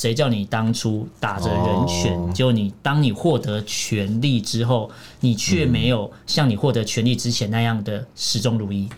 [0.00, 8.88] 谁叫你当初打着人权，哦、结果你当你获得权利之后，你却没有像你获得权利之前那样的始终如一。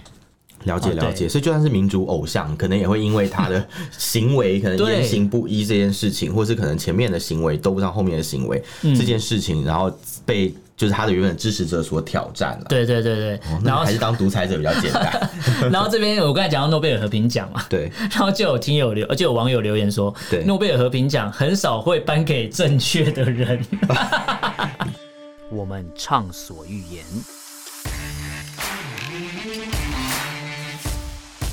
[0.63, 3.67] 了解了解，所以就算是民族偶像，可能也会因为他的
[3.99, 9.93] 行为可能言行不一这件事情，或是可能前面的行为都不上后面的行为这件事情，然后
[10.25, 12.67] 被就是他的原本支持者所挑战了。
[12.69, 15.31] 对对对对，然后还是当独裁者比较简单。
[15.71, 23.65] 然后这边我刚才讲到诺贝尔和平奖嘛，对， 然后就有听友留，而且有网友留言说，对，诺贝尔和平奖很少会颁给正确的人。
[25.51, 27.05] 我们畅所欲言。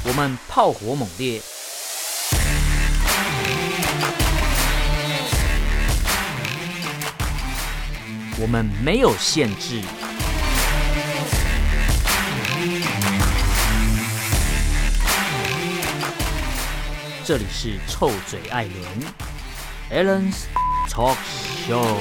[0.06, 1.42] 我们炮火猛烈，
[8.42, 9.82] 我们没有限制。
[17.26, 18.66] 这里是臭嘴艾
[19.92, 20.46] 伦 Allen's
[20.90, 21.18] Talk
[21.68, 21.98] Show。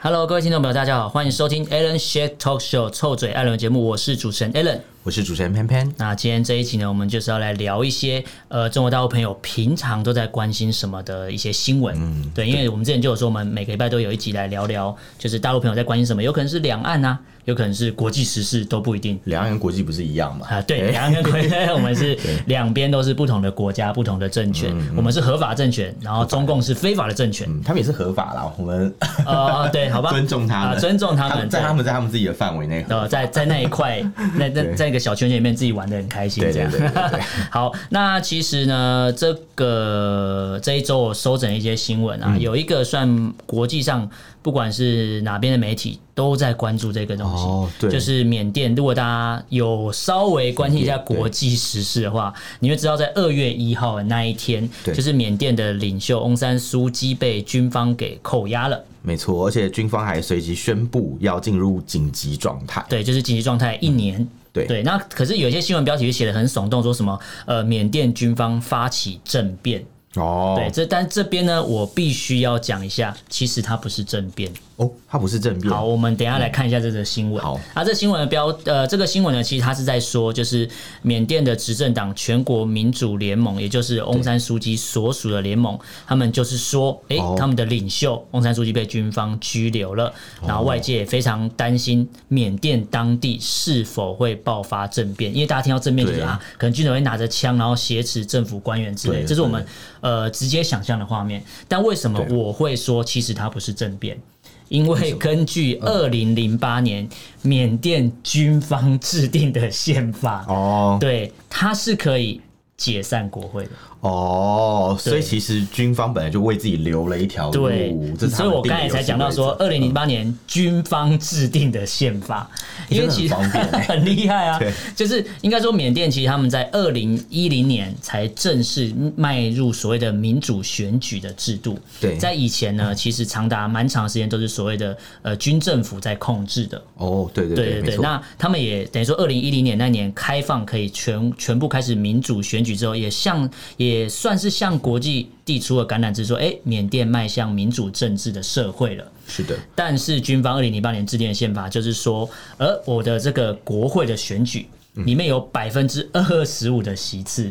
[0.00, 5.86] Hello，各位听众朋友，大家好，欢迎收听 Alan s h a t Talk Show 臭嘴艾伦节目，我是主持人 Alan，我是主持人潘潘。
[5.98, 11.94] 那今天这一集呢，我们就是要来聊一些呃，中国大陆朋友平常都在关心什么的一些新闻。
[11.98, 17.18] 嗯，对，因为我们之前就有说，我们每个礼拜都有一集来聊聊，就是大陆朋友在关心什么，有可能是两岸啊。
[17.44, 20.46] 有可能是国际时事都不一定，两岸跟国际不是一样吗？
[20.48, 22.18] 啊，对，两岸跟国际， 我们是
[22.48, 24.74] 两边都是不同的国家、不同的政权。
[24.96, 27.46] 我们是合法政权，然后中共是非法的政权。
[27.62, 28.94] 他们也是合法啦，我们
[29.26, 34.02] 呃， 对，好吧，尊重他们，尊重他们，在他们在他们自己的范围内，呃，在在那一块，
[34.38, 36.72] 那那在一个小圈圈里面自己玩的很开心，这样。
[37.52, 44.08] 好，那其实呢，这个这一周我收整一些新闻啊，有一个算国际上。
[44.44, 48.74] 不管是哪边的媒体都在关注这个东西，哦、对，就是缅甸。
[48.74, 58.78] 如果大家有稍微关心一下国际时事的话，你会知道，在二月一号的那一天，就是缅甸的领袖翁山苏姬被军方给扣押了。
[59.00, 62.84] 没错，而且军方还随即宣布要进入紧急状态。
[62.86, 64.20] 对，就是紧急状态一年。
[64.20, 64.66] 嗯、对。
[64.66, 69.84] 对，那可是有些新闻标题写的很耸动，说什么呃，缅甸军方发起政变。
[70.14, 75.72] 哦，对，这但这边呢，我必须要讲一下，其实它不是政变哦，它不是政变。
[75.72, 77.42] 好，我们等一下来看一下这个新闻。
[77.42, 80.68] 好，啊，这新闻的标，呃，这个新闻呢，其实它是在说，就是
[81.02, 90.12] 缅甸的执政党全国民主联盟，也就是翁山书记所属的联盟，他们就是说，哎，他们的领袖翁山书记被军方拘留了，
[90.44, 99.64] 然后外界也非常担心缅甸当地是否会爆发政变，因为大家听到政变就是啊，可能军人会拿着枪，然后挟持政府官员之类，这是我们。
[100.00, 104.20] 呃，直接想象的画面，但为什么我会说其实它不是政变？
[104.68, 107.08] 因为根据二零零八年
[107.42, 112.40] 缅甸军方制定的宪法，哦，对，它是可以
[112.76, 113.70] 解散国会的。
[114.04, 117.52] 哦，所以其实军方本来就为自己留了一条路。
[117.52, 117.96] 对，
[118.28, 122.46] 所以我刚才才讲到说，二零零八年军方制定的宪法，
[122.90, 124.60] 因为其实很 厉害啊。
[124.94, 131.78] 就是应该说，缅甸其实他们在二零一零年才正式迈入所谓的民主选举的制度。
[131.98, 136.82] 对，在以前呢，其实长达蛮长时间都是所谓的呃军政府在控制的。
[136.98, 137.96] 哦，对对对对。
[137.96, 143.48] 那他们也等于说，二零一零年那年开放可以全全部开始民主选举之后，也像
[143.78, 143.93] 也。
[143.94, 152.28] 也算是向国际递出了橄榄枝，说：“哎，缅甸迈向民主政治的社会了。”是的，但是军方二零零八年制定的宪法就是说，
[152.58, 157.50] 而我的这个国会的选举里面有百分之二十五的席次，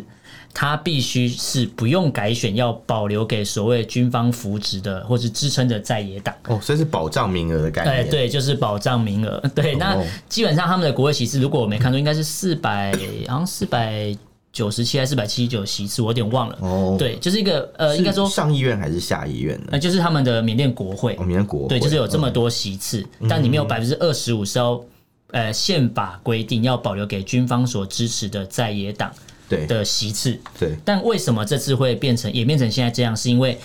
[0.53, 6.35] 它必须是不用改选，要保留给所谓军方扶植的或是支撑的在野党。
[6.47, 8.03] 哦，所以是保障名额的概念。
[8.05, 9.39] 对对，就是保障名额。
[9.55, 9.97] 对，那
[10.29, 12.91] 基本上他们的国会席次，如果我没看错，应该是四百，
[13.27, 14.15] 好像四百。
[14.53, 16.57] 九十七还是四百七十九席次，我有点忘了。
[16.61, 19.69] 哦，对，就是一个呃，应该说上议院还是下议院呢？
[19.71, 21.15] 呃，就是他们的缅甸国会。
[21.17, 21.69] 缅甸国会。
[21.69, 24.79] 对，就是有这么多席次，但里面有百分之二十五是要
[25.31, 29.11] 呃宪法规定要保留给军方所支持的在野党
[29.49, 30.39] 对的席次。
[30.59, 30.77] 对。
[30.85, 33.17] 但为什么这次会变成演变成现在这样？
[33.17, 33.59] 是因为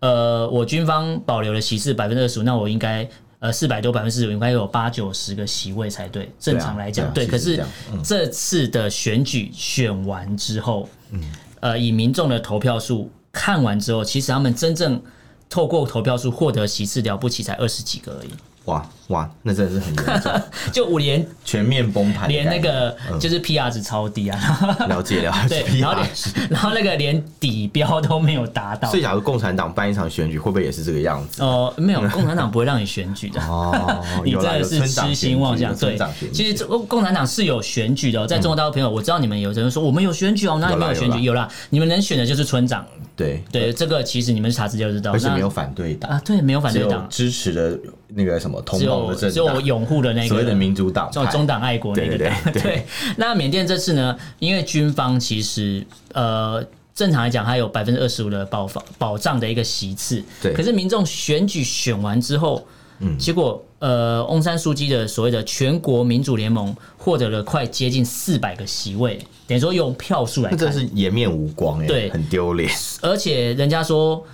[0.00, 3.08] 呃，我军方保留了席次百分之二十五，那我应该。
[3.46, 6.28] 呃，四百多百分之四十五，应该有八九十个席位才对。
[6.36, 7.24] 正常来讲，对。
[7.24, 7.64] 可是
[8.02, 11.20] 这次的选举选完之后，嗯，
[11.60, 15.00] 呃，以民众的投票数看完之后，其实他们真正
[15.48, 18.30] 透过投票数获得席次了不起才二十几个而已。
[18.64, 20.32] 哇哇，那真的是很严重，
[20.72, 26.02] 就连全面崩盘，连那个就是 PR 值超低啊，了 解了解，对，然后
[26.50, 31.42] 然后那个连底标都没有达到，所以假如共产党办一场选举，会不会也是这个样子？
[31.42, 33.40] 哦，没有，共产党不会让你选举的。
[33.42, 35.76] 哦，你真的是痴心妄想。
[35.76, 35.98] 对，
[36.32, 41.20] 其实共共产党是有选举的，在中国大陆朋友，我知道你们有人说我们有选举哦，那里没有选举？
[41.22, 42.84] 有啦，你们能选的就是村长。
[43.14, 43.42] 对。
[43.52, 46.10] 对，这个其实你们查资料就知道，而且没有反对党。
[46.10, 52.34] 啊，对，没有反对党，支持的那个什么同盟的政党，只有我拥护的那个所谓的民主党，叫中党爱国那个党。
[52.52, 56.64] 对，那缅甸这次呢，因为军方其实呃
[56.94, 62.66] 正常来讲，它有百分之二十五的保防保障的一个席次，对，可是民众选举选完之后。
[62.98, 72.70] 嗯，结果呃，翁山书记的所谓的全国民主联盟获得了快接近四百个席位，等于说用票数来看，这是颜面无光哎，对，很丢脸。
[73.02, 74.24] 而且人家说。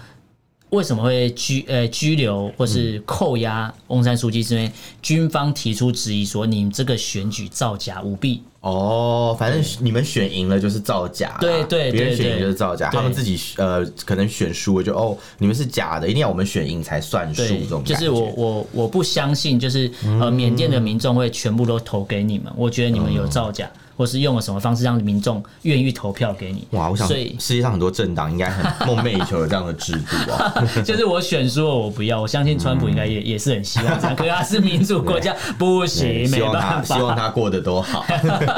[0.72, 4.42] 为什么会拘呃拘留或是扣押翁山书记？
[4.42, 4.72] 是因为
[5.02, 8.42] 军方提出质疑，说你们这个选举造假舞弊。
[8.60, 17.42] 哦，反正你们选赢了就是造假，对对对，别人选赢就是造假，他们自己呃可能选输了就哦，你们是假的，一定要我们选赢才算数。
[17.42, 19.90] 这种就是我我我不相信，就是
[20.20, 23.70] 呃缅甸的民众会全部都投给你们，我觉得你们有造假。
[23.96, 26.66] 或是用了什么方式让民众愿意投票给你？
[26.70, 26.88] 哇！
[26.88, 30.52] 我想，所以世界上很多政党应该很梦寐以求有这样的制度啊。
[30.84, 32.20] 就是我选输了，我不要。
[32.20, 36.96] 我相信川普应该也也是很希望这样，可是他是民主国家， 不行，没办法。
[36.96, 38.04] 希望他过得多好。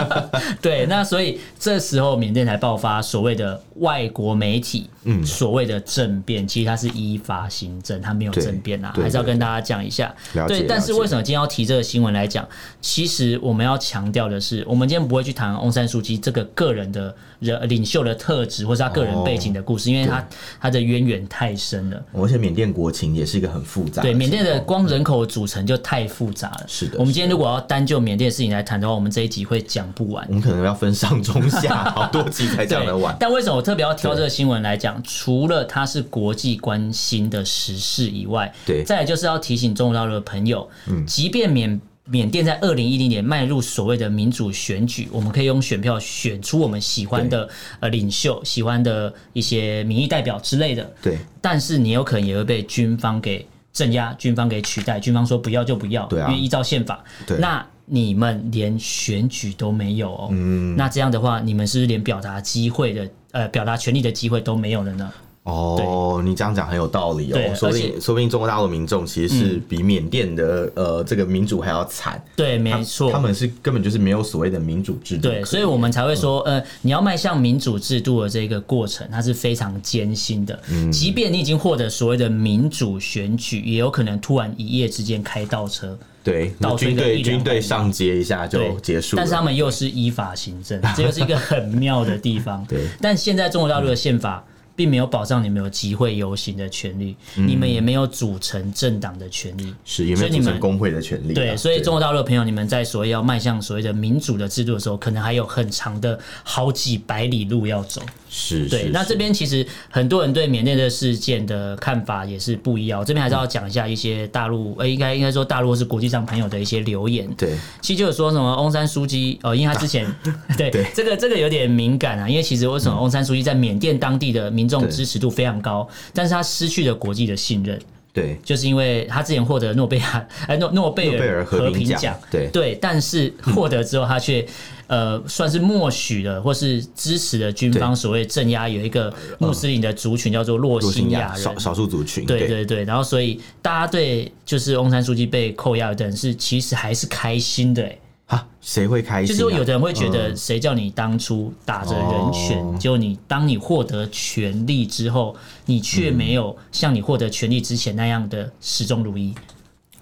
[0.60, 10.14] 对，那所以这时候缅甸才爆发所谓的外国媒体，嗯，所谓的政变，其实它是依法行政，它没有政变啊，还是要跟大家讲一下。
[10.46, 12.46] 对，但是为什么今天要提这个新闻来讲？
[12.80, 15.34] 其实我们要强调的是，我们今天不会去。
[15.34, 20.24] 谈翁山书记这个个人的人领袖的特质，或是他个人背景的故事，因为他
[20.60, 22.00] 他的渊源太深了。
[22.12, 26.64] 而且缅甸国情也是一个很复杂，对缅甸的光人口组成就太复杂了。
[26.68, 30.24] 是的，我们今天如果要单就缅甸的事情来谈的话，我们这一集会讲不完。
[30.28, 33.16] 我们可能要分上中下好多集才讲得完。
[33.18, 35.02] 但为什么我特别要挑这个新闻来讲？
[35.02, 41.80] 除了它是国际关心的时事以外，对，再来就是要提醒中国大陆的朋友，嗯，即便缅。
[42.06, 47.48] 缅甸在二零一零年迈入所谓的民主选举，我们可以用选票选出我们喜欢的
[47.80, 50.92] 呃领袖、喜欢的一些民意代表之类的。
[51.00, 55.00] 对，但是你有可能也会被军方给镇压，军方给取代。
[55.00, 57.02] 军方说不要就不要，对啊，因为依照宪法。
[57.26, 60.28] 对，那你们连选举都没有哦。
[60.30, 65.10] 嗯，那这样的话，你们是不是连表达机会的呃表达权利的机会都没有了呢？
[65.44, 67.54] 哦，你这样讲很有道理哦。
[67.54, 72.22] 说不定，说不定中国大陆民众其实是比缅甸的呃这个民主还要惨。
[72.34, 75.28] 对，没错，他们是根本就是没有所谓的民主制度。
[75.28, 80.58] 对，所以我们才会说，呃，你要迈向民主制度的这个过程，它是非常艰辛的。
[80.70, 85.94] 嗯，即便你已经获得所谓的民主选举，也有可能突然一夜之间开倒车。
[86.22, 89.20] 对，军队军队上街一下就结束了。
[89.20, 92.64] 但是他们又是依法行政， 这又是一个很妙的地方。
[92.66, 94.42] 对，但现在中国大陆的宪法。
[94.76, 101.32] 并没有保障你们有集会游行的权利，嗯、你们也没有组成政党的权利，是也没有组成工会的权利。
[101.32, 108.02] 对，所以中国大陆的朋友，你们在所谓要迈向所谓的民主的制度的时候，可能还有很长的好几百里路要走。
[108.36, 108.90] 是，对。
[108.92, 112.98] 那这边其实很多人对缅甸的事件的看法也是不一样。
[112.98, 117.32] 我这边还是要讲一下一些大陆，呃，应该应该说大陆是国际上朋友的一些留言。
[117.36, 120.04] 对，其实就是说什么翁山书记，呃，因为他之前、
[120.58, 127.80] 对这个这个有点敏感啊，因为其实为什么翁山书记在缅甸当地的民众支持度非常高，但是他失去了国际的信任。
[128.14, 134.46] 对，就是因为他之前获得诺贝尔 哎诺诺贝尔和平奖，对对，但是获得之后他却。
[134.86, 142.26] 呃，算是默许了，或是支持了军方所谓镇压有一个穆斯林的族群叫做洛辛亚人，少少数族群。
[142.26, 147.98] 对对对，然后所以大家对就是翁山书记被扣押的人是其实还是开心的哎。
[148.26, 149.28] 哈，谁会开心？
[149.28, 159.34] 就是说有的人会觉得，谁叫你当初打着人权，就你当你获得权利之后，你却没有像你获得权利之前那样的始终如一。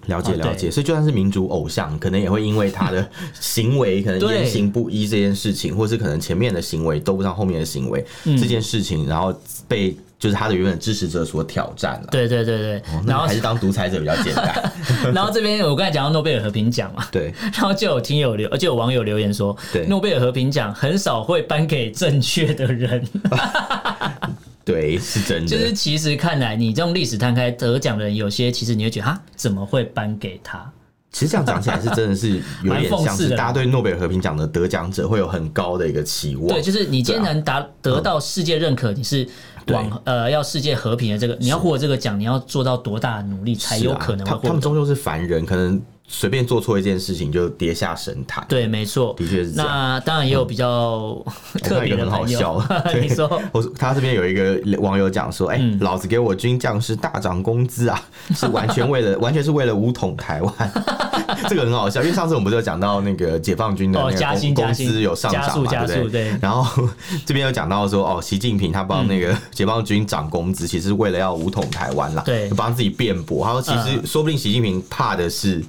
[0.07, 9.33] 了解了解，所以就算是民族偶像，可能也会因为他的行为，可能言行不一这件事情，或是可能前面的行为都不上后面的行为这件事情，然后
[9.65, 12.07] 被就是他的原本支持者所挑战了。
[12.09, 14.71] 对对对对，然后还是当独裁者比较简单。
[15.13, 19.53] 然后这边我刚才讲到诺贝尔和平奖嘛，对， 然后就有听友留，就有网友留言说，
[19.89, 23.05] 诺贝尔和平奖很少会颁给正确的人。
[24.63, 25.47] 对，是真的。
[25.49, 30.71] 就是其实看来，你这种历史摊开得奖的人，有些其实你会觉得，哈，怎么会颁给他？
[31.11, 36.47] 其实这样讲起来是真的是有点像是大家对诺贝尔和平奖的得奖者会有很高的一个期望。
[36.47, 39.27] 对，就是你今天能达得到世界认可，你是
[39.67, 44.47] 往呃要世界和平的这个，你要获得这个奖，你要做到多大的努力才有可能会获？
[44.47, 45.81] 他们终究是凡人，可能。
[46.05, 49.67] 随便做错一件事情就跌下神坛，对，没错，的确是这样。
[49.67, 51.17] 那当然也有比较
[51.63, 52.61] 特别的朋友，
[53.01, 57.99] 你说，我他这边有一个网友讲说，哎、欸，老子给我军将士大涨工资啊，
[58.35, 60.53] 是完全为了，完全是为了武统台湾，
[61.49, 62.01] 这个很好笑。
[62.01, 66.37] 因为上次我们不是有讲到那个解放军的那个工资有上涨嘛，对不对？
[66.41, 66.87] 然后
[67.25, 73.45] 这边有讲到说，哦，习近平他帮那个解放军涨工资，其实是为了要武统台湾啦，对，帮自己辩驳。
[73.45, 75.63] 他说，其实说不定习近平怕的是。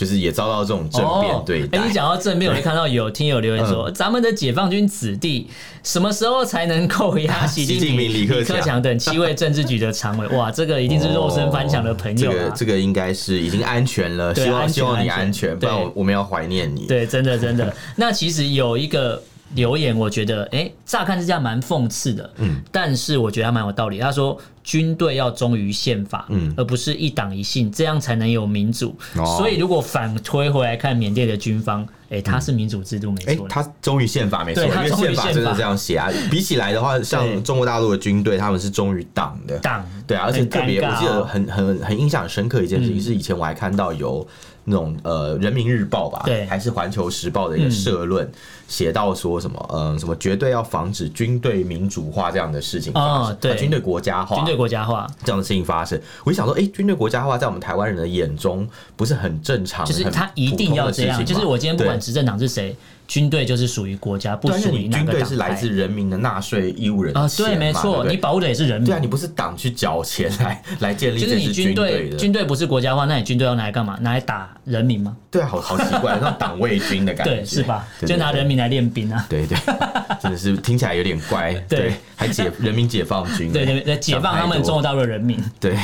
[0.00, 1.76] 就是也遭到这种政变对待。
[1.76, 5.46] 哎、哦，欸、你讲到正面，我就看到有听友留言说，嗯、咱们的解放军子弟
[5.82, 10.26] 什么时候才能扣押习近平、李克强等七位政治局的常委？
[10.34, 12.34] 哇，这个一定是肉身翻墙的朋友、啊哦。
[12.34, 16.86] 这个这个应该是已经安全了，希望希望你安全，不然我我们要怀念你。
[16.86, 17.70] 对，真的真的。
[17.96, 19.22] 那其实有一个。
[19.54, 23.98] 留言我觉得，哎、欸，乍看是这样蛮讽刺的，嗯，但是我觉得他蛮有道理。
[23.98, 28.96] 他说，军队要忠于宪法，嗯，而不是一党一信，这样才能有民主。
[29.16, 36.08] 哦、所以，如果反推回来看缅甸的军方，哎、欸，他是民主制度没错、欸，他忠于宪法没错，因为宪法真的这样写啊。
[36.30, 44.26] 比起来的话，像中国大陆的军队，他们是忠于党的，党对啊，而且特别，我记得很很很印象深刻一件事情，嗯、是以前我还看到有。
[44.70, 48.30] 那种呃，《人民日报》吧，对，还是《环球时报》的一个社论，
[48.68, 55.06] 写到说什么，嗯，什么绝对要防止军队民主化这样的事情发生，对，军队国家化，军队国家化。
[55.24, 56.00] 这样的事情发生。
[56.24, 62.76] 我就想说，哎，军队国家化在我们台湾人的眼中不是很正常，就是他一定要这样，就是我今天不管执政党是谁。
[63.10, 68.86] 军队就是属于国家，不属于军队是来自人民的纳税义务人啊，对，没错，你保护的也是人民。
[68.86, 73.98] 对啊，你不是党去缴钱来 来建立，就是你军队，军队不是国家化，那你军队要拿来干嘛？
[74.00, 75.16] 拿来打人民吗？
[75.28, 77.84] 对啊，好好奇怪，像党卫军的感觉， 对，是吧？
[78.06, 79.58] 就拿人民来练兵啊，对对，
[80.22, 85.76] 真的是听起来有点怪，对，还解人民解放军，对对对，解放他们中国大陆的人民，对，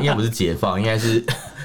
[0.00, 1.22] 应该不是解放，应该是。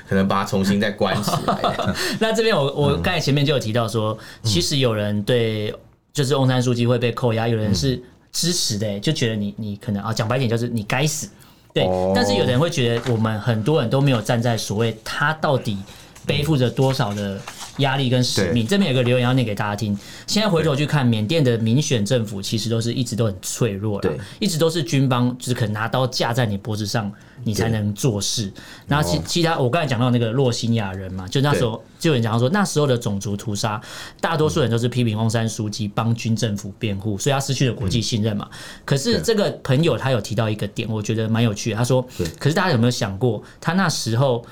[0.07, 1.77] 可能把它重新再关起来。
[2.19, 5.73] 那这边我我刚才前面就有提到说，其实有人对
[6.13, 11.29] 就是翁山书记会被扣押，有人是支持的，就觉得你你可能啊讲白点就是你该死。
[11.73, 15.77] 对，但是有人会觉得我们很多人都没有站在所谓他到底
[16.25, 17.39] 背负着多少的。
[17.77, 19.97] 压力跟使命，这边有个留言要念给大家听。
[20.25, 27.11] 现在回头去看，缅甸的民选政府其实都是一直都很脆弱的，一直都是军方就是可能拿刀架在你脖子上，
[27.43, 28.51] 你才能做事。
[28.87, 33.81] 然后其其他，我刚才讲到那个洛辛亚人嘛，就那时候就有人讲到说，那时候的种族屠杀，
[34.19, 38.49] 大多数人都是批评翁山书记帮军政府辩护，所以他失去了国际信任嘛。
[38.85, 41.77] 可是这个朋友他有提到一个点，我觉得蛮有趣的。
[41.77, 42.05] 他说，
[42.39, 44.43] 可是大家有没有想过，他那时候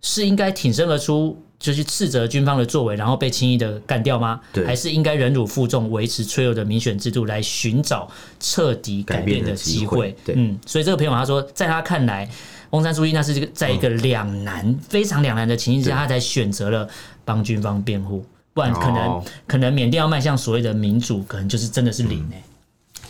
[0.00, 1.36] 是应该挺身而出？
[1.62, 4.40] 就去斥责军方的作为，然后被轻易的干掉吗？
[4.52, 9.98] 对，还是应该忍辱负重，维持脆弱的民选制度，来寻找彻底改变的机会？
[9.98, 12.28] 会对，嗯，所以这个朋友他说，在他看来，
[12.70, 16.88] 翁山苏姬那是这个在一个两难、嗯、非常两难的情境之下，他才选择了
[17.24, 22.42] 帮军方辩护，不然可能、哦、可能缅甸要迈向所谓的民主，可能就是真的是零哎、欸。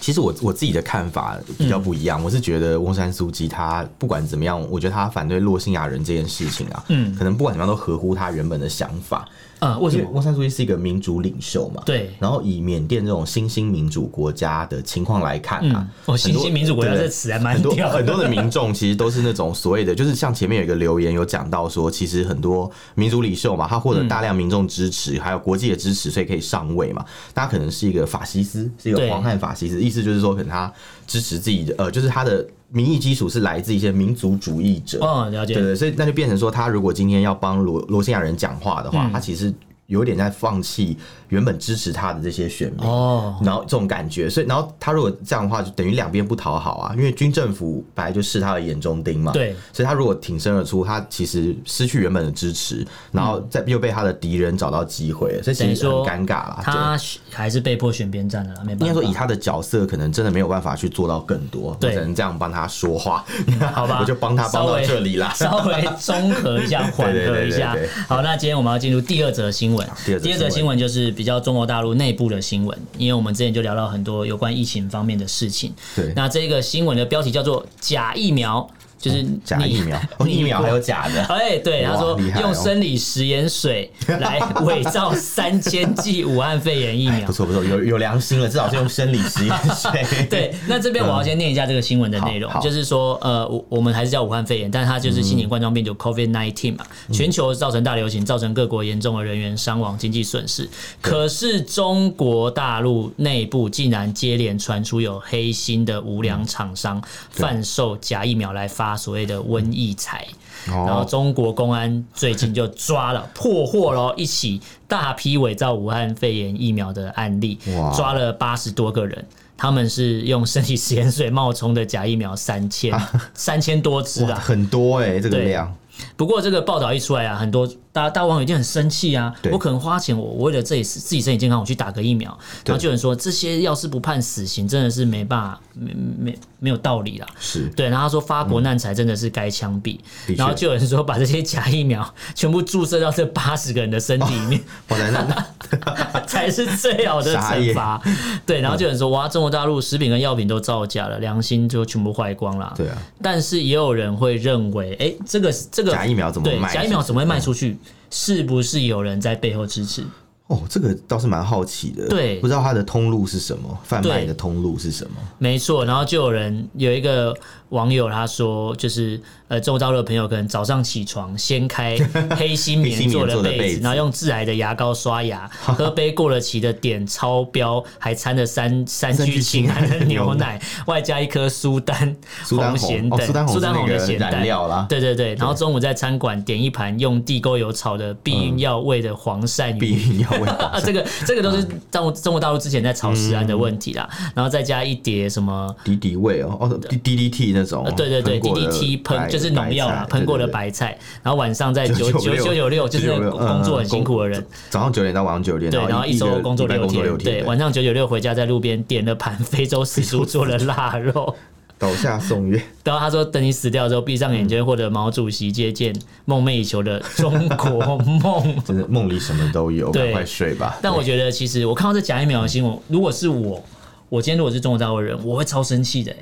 [0.02, 9.24] 其实我我自己的看法比较不一样，我是觉得翁山苏姬他不管怎么样，我觉得他反对洛辛亚人这件事情啊，嗯，可能不管怎么样都合乎他原本的想法。
[9.62, 11.80] 啊，为什么翁山苏姬是一个民主领袖嘛？
[11.86, 12.10] 对。
[12.18, 17.72] 然后以缅甸这种新兴民主国家的情况来看啊，哦，新兴民主国家这词还蛮多。
[17.72, 27.04] 很多的民众其实都是那种所谓的，就是像前面有一个留言有讲到说，其实很多民主领袖嘛，他获得大量民众支持，还有国际的支持，所以可以上位嘛。
[27.32, 30.72] 他可能是一个法西斯，是一个黄汉法西斯，意思就是说，可能他
[31.06, 32.44] 支持自己的，呃，就是他的。
[32.72, 39.52] 民意基础是来自一些民族主义者，哦，了解，对对，所以那就变成说，他如果今天要帮罗罗兴亚人讲话的话，他其实。
[39.92, 40.96] 有点在放弃
[41.28, 56.60] 原本支持他的这些选民哦，然后这种感觉，所以然后他如果这样的话，就等于两边不讨好啊，因为军政府本来就是他的眼中钉嘛，对，所以他如果挺身而出，他其实失去原本的支持，然后再又被他的敌人找到机会，所以其实很尴尬了。
[56.62, 56.98] 他
[57.30, 58.86] 还是被迫选边站了，没办法。
[58.86, 63.24] 应该说以他的角色，可能真的没有办法去做到更多，对，只能这样帮他说话，
[63.72, 67.76] 好吧，我就帮他帮到这里啦，稍微综合一下， 缓和一下。
[68.08, 70.48] 好，那今天我们要进入第二则新闻，第二则。
[70.52, 75.72] 新闻就是比较中国大陆内部的新闻，因为我们之前就聊到很多有关疫情方面的事情。
[75.96, 78.68] 对，那这个新闻的标题叫做“假疫苗
[79.02, 81.24] 就是假疫苗，疫苗还有假的。
[81.26, 90.06] 哎，对，他说用生理食盐水来伪造三千剂武汉肺炎疫苗， 不错不错，有有良心了，至少是用生理食盐水。
[90.30, 100.68] 对，那这边我要先念一下这个新闻的内容，就是说，呃，我我们还是叫武汉肺炎，但它就是新型冠状病毒 COVID-19 嘛，全球造成大流行，造成各国严重的人员伤亡、经济损失。
[101.00, 110.26] 可是中国大陆内部竟然接连传出有黑心的无良厂商贩售假疫苗来发所谓的瘟疫财，
[110.66, 117.58] 然后中国公安最近就抓了破获了一起大批伪造武汉肺炎疫苗的案例，
[117.94, 119.24] 抓了八十多个人，
[119.56, 122.92] 他们是用身体实验水冒充的假疫苗三千
[123.34, 125.74] 三千多支啊，很多哎，这个量。
[126.22, 129.34] 不过这个报道一出来啊，很多大大网友一定很生气啊！
[129.50, 132.30] 我可能花钱，我我为了自己自己身体健康，我去打个疫苗，
[132.64, 137.26] 然后就有人说这些要是不判死刑，真的是没办法，没没没有道理啦。
[137.40, 139.98] 是对，然后他说发国难财真的是该枪毙，
[140.36, 148.00] 然后就有人说把这些假疫苗全部注射到这八十个人的身体里面， 我来那 才是最好的惩罚。
[148.46, 152.72] 对，然后就有人说哇，中国大陆食品跟药品都造假了，良心就全部坏光了。
[152.76, 156.11] 对啊，但是也有人会认为，哎，这个这个。
[156.12, 156.72] 假疫苗怎么卖？
[156.72, 157.78] 假疫苗怎么会卖出去？
[158.10, 160.04] 是不是有人在背后支持？
[160.52, 162.06] 哦，这个倒是蛮好奇的。
[162.08, 165.16] 对，不知道它的通路是什么，贩卖的通路是什么？
[165.38, 167.34] 没错，然后就有人有一个
[167.70, 169.20] 网友他说，就是。
[169.52, 171.94] 呃，中国大陆的朋友可能早上起床掀开
[172.34, 182.16] 黑心棉做的被子，然后用致癌的牙膏刷牙， 喝杯过了期的碘超标还掺着三三聚氰胺的 牛奶，外加一颗苏丹
[182.48, 184.42] 红咸蛋，苏丹红的咸蛋，
[184.88, 199.52] 对对对，然后中午在餐馆点一盘用地沟油炒的避孕药味的黄鳝鱼，避孕药味啊， 这个这个都是中中国大陆之前在炒食安的问题啦，然后再加一碟什么敌敌畏哦哦 D D D T 那种，对对对 D D T 喷就是。
[199.52, 211.36] 农药啦，喷过的白菜，然后晚上在九九九九六，就是工作很辛苦的人，早上九点到晚上九点，对，然后一周工作六天，对，晚上九九六回家在路边点了盘非洲死猪做的腊肉，
[211.82, 212.62] 倒下送月。
[212.84, 215.92] 然后他说，等你死掉之后，闭上眼睛，或者毛主席接见
[216.26, 220.78] 梦寐以求的中国梦， 真的梦里什么都有，赶快睡吧。
[220.80, 223.60] 但我觉得，其实我看到这假一秒的新闻，如果是我，
[224.08, 226.14] 我今天如果是中国大陆人，我会超生气的。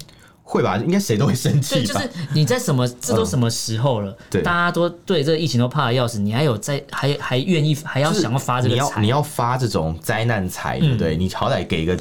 [0.43, 1.77] 会吧，应该谁都会生气。
[1.77, 4.17] 对，就是你在什么，这都什么时候了？
[4.29, 8.81] 对，大家都对这个疫情都怕的要死，你还有在还还愿意还要想要发这个财？
[8.81, 11.17] 你要你要发这种灾难财，对不对？
[11.17, 11.97] 你好歹给一个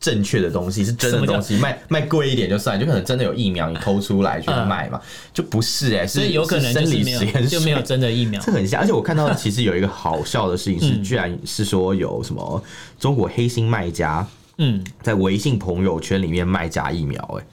[0.00, 4.98] 正确的东西，是真的东西，卖卖贵一点就算，就可能真的有疫苗，你偷出来去卖嘛，
[5.34, 8.80] 就不是哎，所以有可能生理实验就没有真的疫苗，这很像。
[8.80, 12.62] 而且我看到 其实有一个好笑的事情是，居然是说有什么
[12.98, 14.26] 中国黑心卖家，
[14.56, 17.44] 嗯，在微信朋友圈里面卖假疫苗，哎。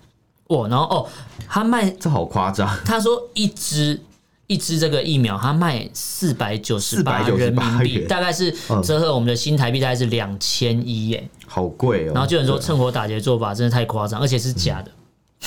[0.47, 1.09] 哇，然后哦，
[1.49, 2.65] 他卖这好夸张。
[2.85, 3.99] 他说一支
[4.47, 8.49] 一支这个疫苗，它卖四百九十八人民币，大概是
[8.83, 12.13] 折合我们的新台币大概是两千一耶，好贵哦。
[12.13, 14.91] 然后就有人说趁火打劫做法真的太夸张，而且是假的。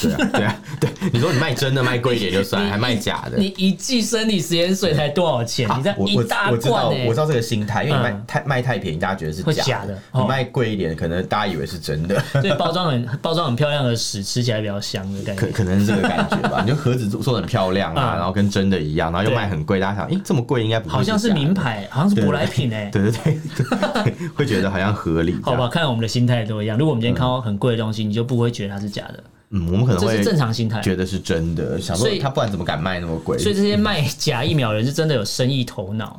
[0.03, 3.37] 对啊，对啊，对，你说你卖真的卖贵一点就算， 还卖假的。
[3.37, 5.69] 你一剂生理食盐水才多少钱？
[5.77, 9.99] 你这一大罐，我知道这个心态，因为你卖太卖太便宜，大家觉得是假的。
[10.15, 12.23] 你卖贵一点，可能大家以为是真的。
[12.41, 15.47] 对，包装很包装很漂亮的屎，吃起来比较香的感觉。
[15.47, 16.63] 可可能是这个感觉吧？
[16.65, 22.89] 你就盒子做做很漂亮啊，然后跟真的一样，然后又卖很贵，大家想，哎，这么贵应该不好像是名牌，好像是舶来品 哎。
[22.91, 23.13] 对对
[23.57, 25.37] 对，会觉得好像合理。
[25.43, 26.79] 好吧，看我们的心态都一样。
[26.79, 29.23] 如果我们今天看到很贵的东西，你就不会觉得它是假的。
[29.51, 33.37] 嗯，我们可能会正常心态，觉得是真的，想说他不然怎么敢卖那么贵？
[33.37, 36.17] 所以这些卖假疫苗的人是真的有生意头脑，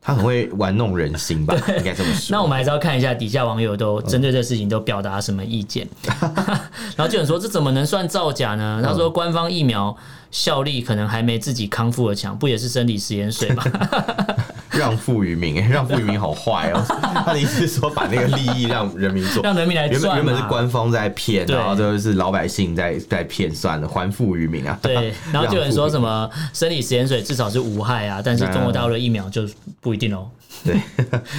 [0.00, 1.54] 他很会玩弄人心吧？
[1.76, 2.28] 应该这么说。
[2.30, 5.86] 那我们还是要看一下底下网友都针对这事情都表达什么意见。
[6.96, 8.80] 然后就有人说，这怎么能算造假呢？
[8.82, 9.94] 他说官方疫苗
[10.30, 13.62] 效力可能还没自己康复的强，不也是生理食盐水吗？
[14.78, 16.84] 让富于民，哎， 让富于民好坏哦。
[17.24, 20.00] 他的意思是说，把那个利益让人民做，让人民来赚。
[20.00, 24.78] 原本原本是官方在骗，然后就是老百姓在在骗，算了，还富于民啊。
[24.82, 29.48] 对， 然后就有人说什么生理食盐水至少是无害啊，但是中国大陆的疫苗就
[29.80, 30.28] 不一定哦。
[30.64, 30.80] 对，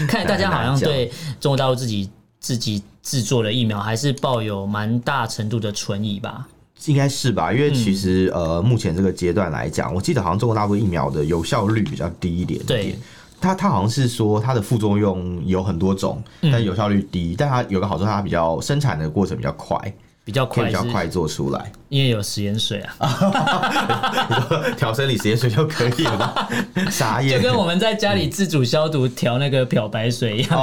[0.08, 6.48] 看来大家好像对中国大陆自己自己制作的疫苗还是抱有蛮大程度的存疑吧。
[6.86, 12.68] 应该是吧，因为其实呃，目前这个阶段来讲，我记得好像中国大陆疫苗的有效率比较低一点点。
[12.68, 13.00] 对。
[13.40, 17.34] 它它好像是说它的副作用有很多种，但有效率低。
[17.34, 19.78] 嗯、但它有个好处，它比较生产的过程比较快，
[20.24, 21.72] 比较快，比较快做出来。
[21.90, 22.96] 因为有食盐水啊，
[24.30, 26.34] 你说调生理食盐水就可以了吗？
[26.92, 30.60] 傻眼，就跟我们在家里自主消毒调那个漂白水一样，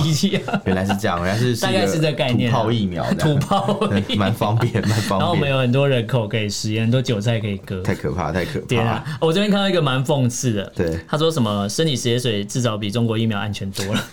[0.00, 0.42] 一滴剂一样。
[0.64, 2.50] 原来是这样，原来是大概是这概念。
[2.50, 3.78] 土炮疫苗，土 炮
[4.16, 5.20] 蛮方便，蛮方便。
[5.20, 7.80] 然后我们有很多人口可以食，很多韭菜可以割。
[7.82, 8.66] 太可怕，太可怕。
[8.66, 9.04] 对啊！
[9.20, 14.04] 我这边看到一个蛮讽刺的，对，他说什么生理食盐水至少比中国疫苗安全多了。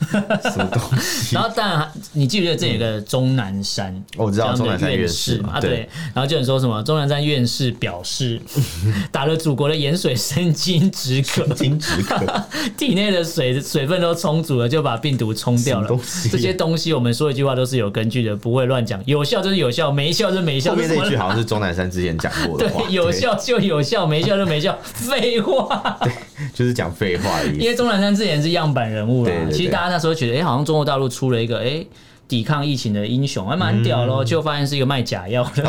[0.44, 1.36] 什么东西？
[1.36, 4.04] 然后当然，你记不记得这有个钟南山？
[4.18, 5.90] 我知道钟南山院士嘛，对。
[6.14, 8.40] 然后就说什么钟南山院士表示，
[9.12, 12.26] 打了祖国的盐水，生津止渴，生津止渴，
[12.78, 15.90] 体内的水水分都充足了，就把病毒冲掉了。
[16.32, 19.02] 这些东西我们说一句话都是有根据的，不会乱讲。
[19.06, 20.72] 有效就是有效，没效就没效。
[20.72, 22.84] 后面那句好像是钟南山之前讲过的话。
[22.88, 25.98] 对，有效就有效，没效就没效，废话。
[26.02, 26.12] 对，
[26.54, 27.60] 就是讲废话的意思。
[27.60, 31.86] 因为钟南山之前是样板人物了，其实大家那时候觉得，哎，好像中国大陆出了一个，哎。
[32.28, 35.64] 抵抗疫情的英雄还蛮屌咯，就发现是一个卖假药的，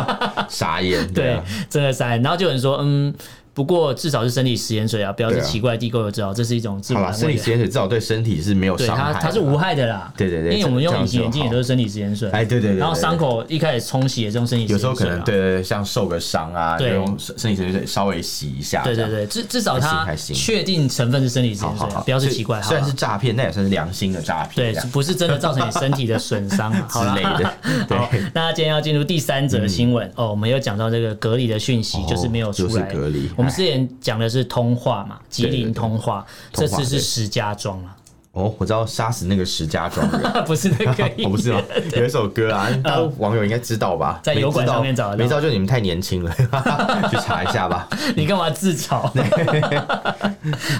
[0.48, 2.22] 傻眼，对，真的傻眼。
[2.22, 3.14] 然后就有人说，嗯。
[3.52, 7.12] 不过至少是生理食盐水啊，不要是奇怪地沟油知道，这是一种自然。
[7.12, 10.12] 生理食盐水至少对身体是没有伤害，它它是无害的啦。
[10.16, 12.30] 对对对，因为我们用隐形眼镜也都是生理食盐水。
[12.30, 12.78] 哎，对对对。
[12.78, 14.88] 然后伤口一开始冲洗也是用生理食盐水。
[14.88, 18.82] 有时候可能对对对，像受个伤啊，就用生理食盐水稍微洗一下。
[18.84, 22.62] 对对对，至至少它确定成分是生理食盐水，不要是奇怪。
[22.62, 24.72] 虽然是诈骗，那也算是良心的诈骗。
[24.72, 27.52] 对，不是真的造成你身体的损伤 之类的。
[27.96, 32.82] 好，那今天要进入第三则新闻哦，我们又讲到这个隔离的讯息，就是没有出来。
[32.84, 33.28] 隔离。
[33.40, 34.20] 我们之前讲。
[34.20, 36.22] 的是通化嘛，吉林通化，
[36.52, 37.96] 这次是石家庄了。
[38.32, 41.62] 哦，我知道杀死那个石家庄人， 不是那个， 不是吗？
[41.96, 44.20] 有一首歌啊，大家网友应该知道吧？
[44.22, 46.30] 在油管上面找的，没知道就你们太年轻了，
[47.10, 47.88] 去查一下吧。
[48.14, 49.10] 你干嘛自嘲？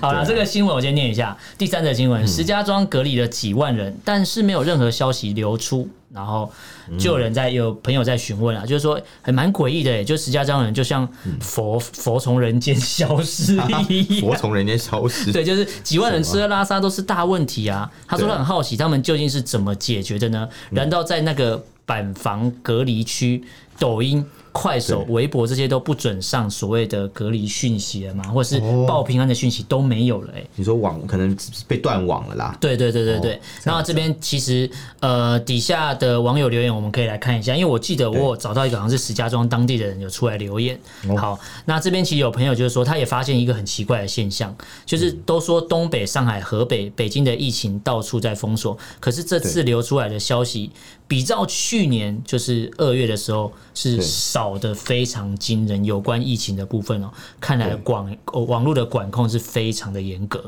[0.03, 1.35] 好了，这个新闻我先念一下。
[1.57, 5.89] 第三则新闻：石家庄隔离了几万人，但是没有任何消息流出。
[6.13, 6.51] 然后
[6.99, 11.09] 就有人在有朋友在询问啊，就是说还蛮诡异的，哎，就石家庄人就像
[11.41, 13.85] 佛佛从人间消失一样，
[14.21, 17.91] 佛从人间消失， 对，就是几万人吃喝拉撒都是大问题啊。
[18.09, 20.49] 他说他很好奇，他们究竟是怎么解决的呢？
[20.71, 23.45] 难道在那个板房隔离区，
[23.79, 24.25] 抖音？
[24.53, 28.25] 快手、微博这些都不准上所谓的隔离讯息了吗？
[28.25, 30.33] 或者是报平安的讯息都没有了？
[30.37, 31.37] 哎，你说网可能
[31.69, 32.57] 被断网了啦？
[32.61, 33.41] 对对对对对。
[33.63, 34.69] 然后这边其实
[35.01, 40.79] 呃底下的网友留言我们可以来看一下，因为我记得我有找到一个好像是石家庄当地的人有出来留言。
[41.17, 50.71] 好，那这边其实有朋友就是说他也发现一个很奇怪的现象，就是都说东北、上海、河北、北京的疫情到处在封锁，可是这次流出来的消息
[51.11, 54.41] 比照去年就是二月的时候是少。
[54.51, 60.43] 搞得非常惊人，有关疫情的部分哦，看来广网络的管控是非常的严格。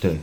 [0.00, 0.18] 对，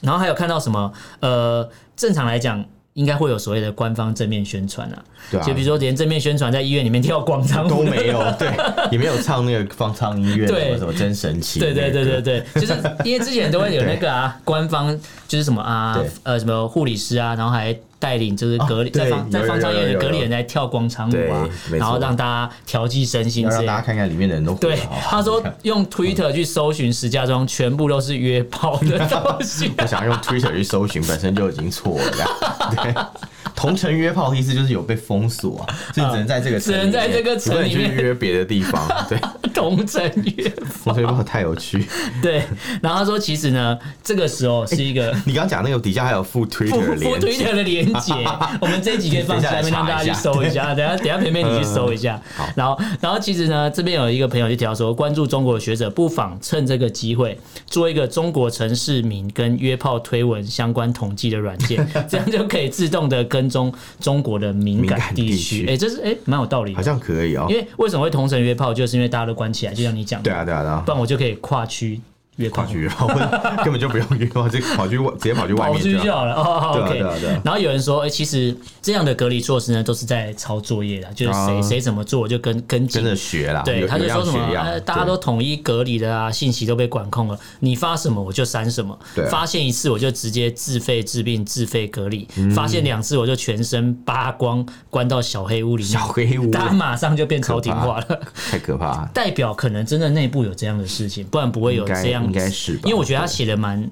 [0.00, 0.92] 然后还有看到什么？
[1.20, 7.68] 呃，正常来讲，应该会有所谓的官方正面宣传啊，对啊，就比如说连正面宣传在医院里面跳广场舞。
[7.68, 8.48] 都没有， 对，
[8.92, 10.78] 也没有唱那个方舱医院对。
[10.78, 12.72] 什么真神奇，对对对对对，就是
[13.04, 17.76] 因为之前都会有那个啊， 官方就是什么啊，呃，什么护理师啊，然后还。
[18.04, 24.78] 带领就是隔离在方在方舱医院的隔离人在跳广场舞啊，然后让大家调剂身心，让大家看看里面的人都对。
[25.08, 29.72] 他说用 Twitter 去搜寻石家庄，全部都是约炮的东西。
[29.80, 32.76] 我想用 Twitter 去搜寻，本身就已经错了。
[32.82, 32.92] 对，
[33.54, 38.86] 同城约炮的意思就是有被封锁啊， 就只能在这个只能在这个城里面去约别的地方。
[39.08, 39.18] 对，
[39.54, 40.02] 同城
[40.36, 41.86] 约炮，同城约炮太有趣。
[42.20, 42.42] 对，
[42.82, 47.94] 然后他说其实呢，这个时候是一个 你刚刚讲那个底下还有附 Twitter 的连，Twitter 的连。
[47.94, 48.12] 接，
[48.60, 50.74] 我们这一集可以放下来，让大家去搜一下。
[50.74, 52.20] 等下，等下，陪陪你去搜一下。
[52.56, 65.66] 然后，然后，其实呢，这边有一个朋友就提到说，关注中国的学者不妨趁这个机会做一个中国城市民跟约炮推文相关统计的软件，这样就可以自动的跟踪中国的敏感地区。
[65.66, 67.46] 哎，这是哎，蛮有道理，好像可以哦。
[67.50, 72.00] 因为为什么会同城约炮，就是因为大家都关起来，就像你讲的，对啊，对啊，对啊，不然我就可以跨区。
[72.36, 73.06] 约跑去约炮，
[73.62, 76.34] 根本就不用约炮，就跑去直接跑去外面就好了。
[76.34, 76.98] 哦，OK。
[76.98, 77.40] 对啊，对啊。
[77.44, 83.62] 然后有人说，哎，其实这样的隔离措施呢，都是在抄作业的，就是谁谁怎么做就跟跟跟着学啦。
[83.64, 95.92] 对，他就说什么，大家都统一隔离的啊，信息都被管控了，你发什么我就删什么，对发现一次我就直接自费治病、自费隔离，发现两次我就全身扒光，关到小黑屋里面。
[95.92, 98.20] 小黑屋，大家马上就变超听话了。
[98.50, 99.04] 太可怕。
[99.14, 102.23] 代表可能真的内部有这样的事情，不然不会有这样。
[102.24, 103.00] 应该是，因为我。
[103.00, 103.90] 我觉得他写的蛮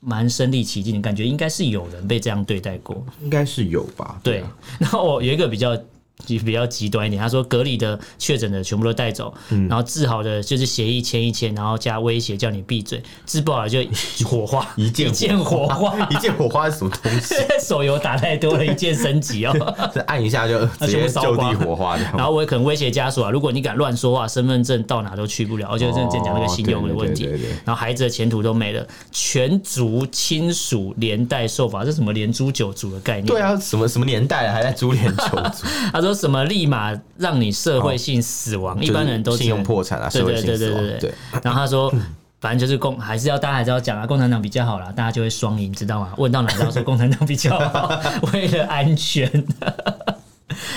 [0.00, 4.20] 蛮身临其境的感觉，应该是有人被这样对待过，应该是有吧？
[4.22, 4.42] 对。
[4.78, 5.76] 然后我有一个比较
[6.26, 7.20] 比较极端一点。
[7.20, 9.32] 他说隔离的确诊的全部都带走，
[9.68, 13.80] 然后治好的就是协议签一签，然后加威胁叫你闭嘴，治不好就
[14.24, 17.34] 火化， 一键火化，一键火化是什么东西？
[17.64, 19.74] 手游打太多了，一键升级哦，
[20.06, 21.96] 按一下就直接就地火化。
[21.96, 25.68] 然后我也可能威胁家属啊，如果你敢乱说话，身份证到哪都去不了。
[25.70, 27.26] 我觉得真讲那个信用的问题，
[27.64, 33.26] 然后孩子的前途都没了，全族亲属连带受罚，这什么连诛九族的概念？
[33.26, 35.66] 对啊，什么什么年代了还在株连九族？
[35.92, 41.14] 他说什么立马让你社会性死亡，一般人都信用破产啊，对对对对对对。
[41.42, 41.92] 然后他说。
[42.40, 46.14] 反正就是共还是要大家还是要讲啊，共产党比较好啦，大家就会双赢，知道吗？
[46.18, 47.90] 问到哪都说共产党比较好，
[48.32, 49.28] 为了安全。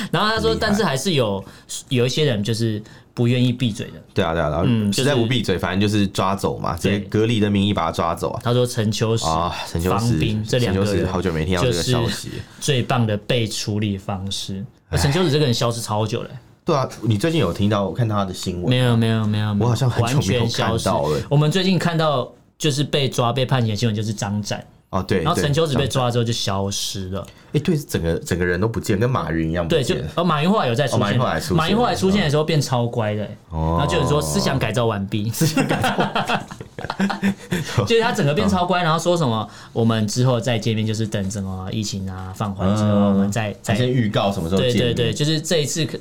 [0.10, 1.46] 然后他说，但是还是有
[1.90, 2.82] 有一些人就是
[3.14, 4.02] 不愿意闭嘴的。
[4.12, 8.42] 对啊，对啊，然后实在不闭嘴，反正就是抓走嘛，直接隔离的名义把他抓走啊。
[8.44, 14.66] 他说陈秋实啊，陈秋实这两个人好久没听到这个消息，最棒的被处理方式。
[14.98, 16.30] 陈秋子这个人消失超久了。
[16.64, 18.70] 对啊，你最近有听到我看到他的新闻？
[18.70, 21.20] 没有没有没有，我好像很久没有看到了。
[21.30, 24.64] 我们最近看到就是被抓被判刑的新闻，就是张展。
[24.92, 27.26] 哦，对，然后陈秋子被抓之后就消失了。
[27.54, 29.68] 哎，对，整个整个人都不见，跟马云一样。
[29.68, 31.00] 对，就哦，马云后来有再出现。
[31.00, 33.24] 马云后来出现，马云后来出现的时候变超乖的。
[33.50, 33.78] 哦。
[33.80, 35.96] 然后就是说思想改造完毕， 思想改造。
[37.86, 44.72] 就是他整个变超乖，然后说什么我们之后再见面，就是等什么疫情啊放缓之后，我们再再先预告什么时候见。
[44.72, 45.98] 对对对，就是这一次可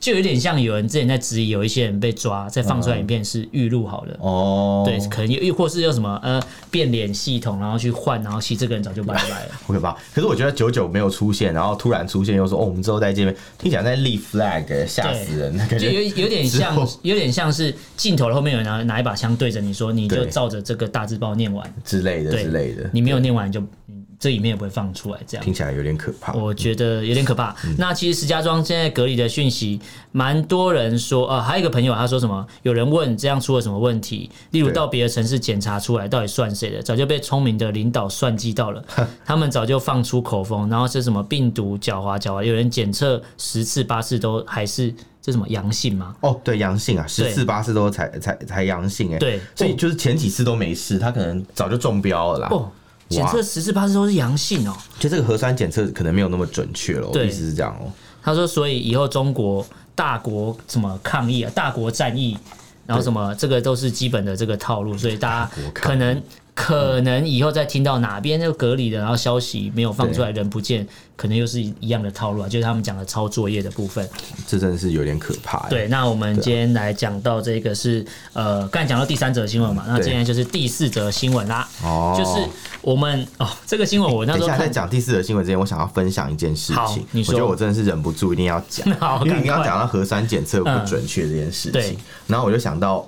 [0.00, 4.16] 就有点像有人之前在质疑，有一些人被抓再放出来影片是预录好的。
[4.20, 4.82] 哦。
[4.84, 9.52] 对，可能又或是有什么呃变脸系统，然后去换，然后其实这个人早就拜拜了。
[9.66, 9.92] 好可怕！
[10.14, 15.58] 可是我觉得久久没有出现，然后突然出现又说哦，我们之后再见面，听起来在立 flag，吓死人。
[15.78, 22.88] 就有有点像，有点像是镜头后面有人拿拿一把枪对着你说，你就照着这个大字报念完之类的之类的。
[22.92, 23.62] 你没有念完就。
[24.22, 26.32] 这里面也不会放出来，这样听起来有点可怕。
[26.34, 27.52] 我觉得有点可怕。
[27.64, 29.80] 嗯、那其实石家庄现在隔离的讯息，
[30.12, 32.46] 蛮多人说啊，还有一个朋友他说什么？
[32.62, 34.30] 有人问这样出了什么问题？
[34.52, 36.80] 例如到别的城市检查出来，到底算谁的？
[36.80, 38.80] 早就被聪明的领导算计到了，
[39.26, 42.44] 他们早就放出口风，然后是什么病毒狡猾狡猾？
[42.44, 46.14] 有人检测十次八次都还是这什么阳性吗？
[46.20, 49.18] 哦，对，阳性啊，十次八次都才才才阳性哎。
[49.18, 52.48] 对，所以就是前几次都没事，他可能早就中标了啦。
[52.52, 52.70] 哦
[53.12, 57.08] 检测十四八次都是阳性哦，就这个核酸检测可能没有那么准确了。
[57.08, 57.90] 我意思是这样哦。
[58.22, 62.38] 他说，所以以后中国大国什么抗疫啊，大国战役，
[62.86, 66.22] 然后什么这个都是基本的这个套路，所以大家可能
[66.54, 70.86] 可能以后再听到哪边就隔离的，然后消息没有放出来，人不见。
[71.14, 74.08] 可能又是一样的套路啊，就是他们讲的抄作业的部分，
[74.44, 75.68] 这真的是有点可怕。
[75.68, 81.68] 对，那我们今天来讲到这个是呃，刚才讲到第三则新闻嘛，那今天就是第四则新闻啦。
[81.84, 82.48] 哦，就是
[82.80, 87.06] 我们哦，这个新闻我那时候在讲第四则新闻之前，我想要分享一件事情。
[87.12, 88.84] 你说，我觉得我真的是忍不住一定要讲，
[89.24, 93.06] 因为你刚刚讲到核酸检测不准确这件事情，然后我就想到，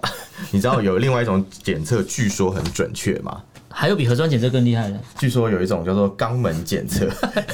[0.50, 3.42] 你知道有另外一种检测据说很准确吗？
[3.76, 4.96] 还有比核酸检测更厉害的？
[5.18, 7.08] 据说有一种叫做肛门检测，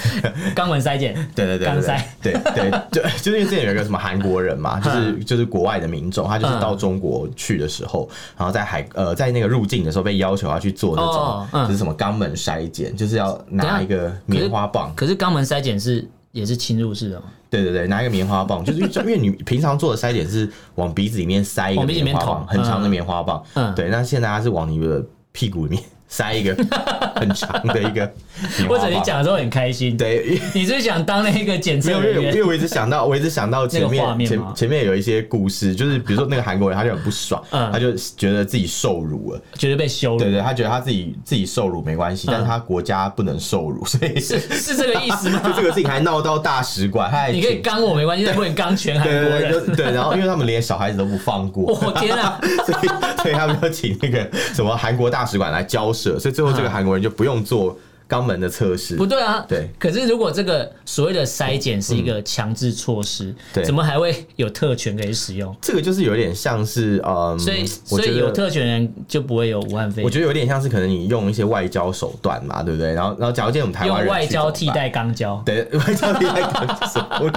[0.54, 1.14] 肛门筛检。
[1.34, 2.02] 对对对，肛筛。
[2.20, 11.02] 对 对，对就是因为之前有一个什么韩国人嘛，就是就是国外的民众，他就是到中国去的时候，然后在海呃在那个入境的时候被要求要去做那
[11.50, 14.92] 种就是什么肛门筛检，就是要拿一个棉花棒。
[14.94, 17.26] 可是肛门筛检是也是侵入式的嘛？
[17.50, 23.42] 对对对，拿一个棉花棒， 就是因为你平常做的筛检是往鼻子里面塞一个棉花棒，很长的棉花棒。
[23.54, 25.82] 嗯，对，那现在它是往你的屁股里面。
[26.10, 26.52] 塞一个
[27.14, 28.12] 很长的一个，
[28.68, 32.00] 或者你讲的时候很开心，对，你是想当那个检测员？
[32.00, 45.40] 因为因为我一直想到，我一直想到前面前前面有一些故事，就是比如说那个韩国人他就很不爽，他就觉得自己受辱了，觉得被羞辱，对对，他觉得他自己自己受辱没关系，但是他国家不能受辱，所以是是这个意思吗？
[45.46, 52.88] 就这个事情还闹到大使馆，他还你可以刚我没关系，但不能刚全韩国人，对，然后因为他们连小孩子都不放过， 我天啊，所以
[53.22, 56.18] 所以他们就请那个什么韩国大使馆来交涉。
[56.18, 57.78] 所以最后这个韩国人就不用做
[58.10, 59.44] 肛门的测试，不对啊？
[59.48, 59.70] 对。
[59.78, 65.54] 可是如果这个所谓的筛检是一个强制措施，对，怎么还会有特权可以使用？
[65.62, 70.04] 这个就是有点像是嗯，所以所以有特权人就不会有武汉肺炎。
[70.04, 72.92] 我觉得有点像是可能你用一些外交手段嘛，对不对？
[72.92, 77.30] 然后然后假如见我们台湾人用外交替代肛交，对， 外交替代肛交，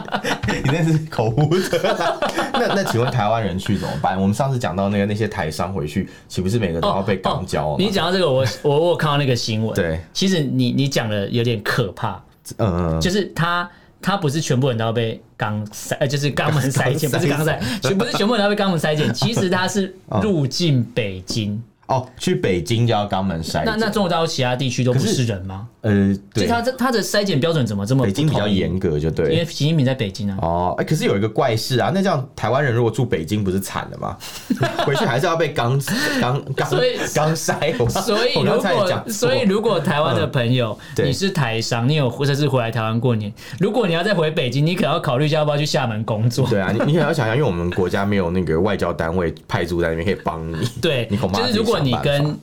[0.63, 1.95] 你那是口误的。
[2.53, 4.19] 那那请问台湾人去怎么办？
[4.19, 7.75] 我们上次讲到那个那些台商回去，岂不是每个都要被肛交？
[7.77, 10.62] 你讲到这个，我我我看到那个新闻，对，其实你。
[10.63, 12.21] 你你讲的有点可怕，
[12.57, 13.69] 嗯，就是他
[14.01, 21.61] 他不是全部人都要被肛塞，呃，就是肛门塞 检，不是肛塞，全不是全部人都要被肛门塞检，其实他是 入境北京。
[21.93, 23.63] 哦，去北京就要肛门筛。
[23.65, 25.67] 那那中国大陆其他地区都不是人吗？
[25.81, 28.05] 呃，对，他这他的筛检标准怎么这么？
[28.05, 29.33] 北京比较严格，就对。
[29.33, 30.37] 因为习近平在北京啊。
[30.41, 34.17] 哦，哎，可是有一个怪事啊，那这样台湾人如果住北京，不是惨了吗？
[34.85, 35.77] 回去还是要被肛
[36.21, 37.89] 肛肛，肛筛。
[37.89, 46.47] 所以如果所以如果台湾的朋友，你是台商，你有或者是回来台湾过年，如果你要再回北京，你可能要考虑一下要不要去厦门工作。
[46.47, 50.65] 对啊，你你可能要想想，因为我们国家没有那个外交单位派驻在那边可以帮你。
[50.81, 52.39] 对，你恐怕就是如果你跟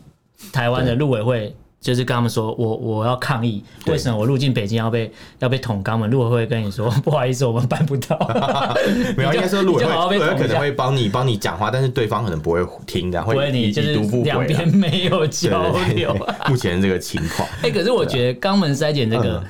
[0.53, 1.55] 台湾的陆委会。
[1.81, 6.11] 就是跟他们说，我我要抗议，为什么我入境北京要被要被捅肛门？
[6.11, 8.19] 陆委会跟你说， 不好意思，我们办不到。
[9.17, 16.15] 没有，应该说陆委会可能会帮你帮你讲话，但是对方可能不会听的，会你就是两边没有交流。
[16.51, 19.43] 目前这个情况， 哎，可是我觉得肛门筛检这个。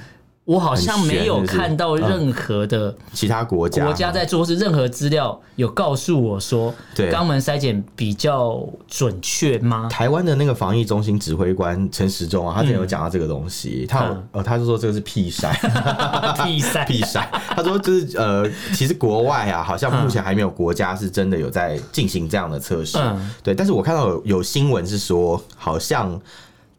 [0.44, 3.84] 我好像没有看到任何的其他国家。
[3.84, 7.12] 国家在做，是任何资料有告诉我说，对。
[7.12, 9.88] 肛门筛检比较准确吗？
[9.88, 15.52] 台湾的那个防疫中心指挥官陈时中啊，他之前有讲到这个东西，他有呃，他就说这个是屁筛，
[16.42, 17.24] 屁筛，屁筛。
[17.54, 22.98] 他说就是呃，其实国外啊，好像目前还没有国家是真的有在进行这样的测试，
[23.42, 23.54] 对。
[23.54, 26.20] 但是我看到有有新闻是说，好像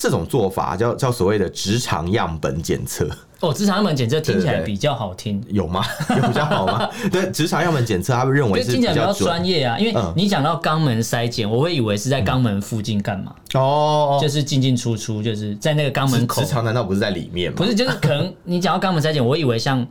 [0.01, 3.07] 这种做法叫叫所谓的直肠样本检测。
[3.39, 5.85] 哦，直肠样本检测听起来比较好听，有吗？
[6.09, 6.89] 有比较好吗？
[7.11, 9.77] 对，直肠样本检测，他们认为是听起来比较专业啊。
[9.77, 13.35] 因为你讲到肛门筛检，我会以为是在肛门附近干嘛？
[13.53, 16.41] 哦，就是进进出出，就是在那个肛门口。
[16.41, 17.57] 直肠难道不是在里面吗？
[17.57, 19.85] 不是，就是可能你讲到肛门筛检，我以为像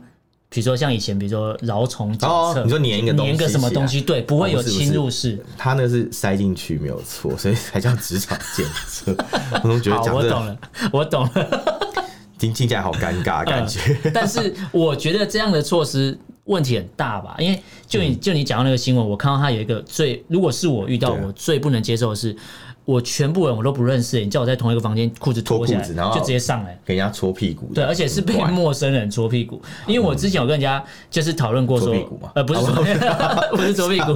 [0.53, 5.41] 比如说像以前，比如说蛲虫检测，你说粘一个粘个什么东西，对，不会有侵入式。
[5.57, 9.15] 他那是塞进去没有错，所以才叫直肠检测。
[9.53, 10.57] 我总觉得讲我懂了，
[10.91, 11.97] 我懂了。
[12.37, 17.33] 听 听起来好尴尬感觉，嗯， 但是我觉得这样的措施问题很大吧？
[17.39, 22.35] 因为就你就你讲到那个新闻，我看到他有一个最，如果是我遇到，我最不能接受的是，
[22.83, 29.61] 我全部人我都不认识，你叫我在同一个房间裤子脱下来，然后就直接上来给人家搓屁股，对，而且是被陌生人搓屁股。
[29.87, 31.95] 因为我之前有跟人家就是讨论过说，
[32.35, 32.73] 呃，不是搓，
[33.55, 34.15] 不是搓屁股，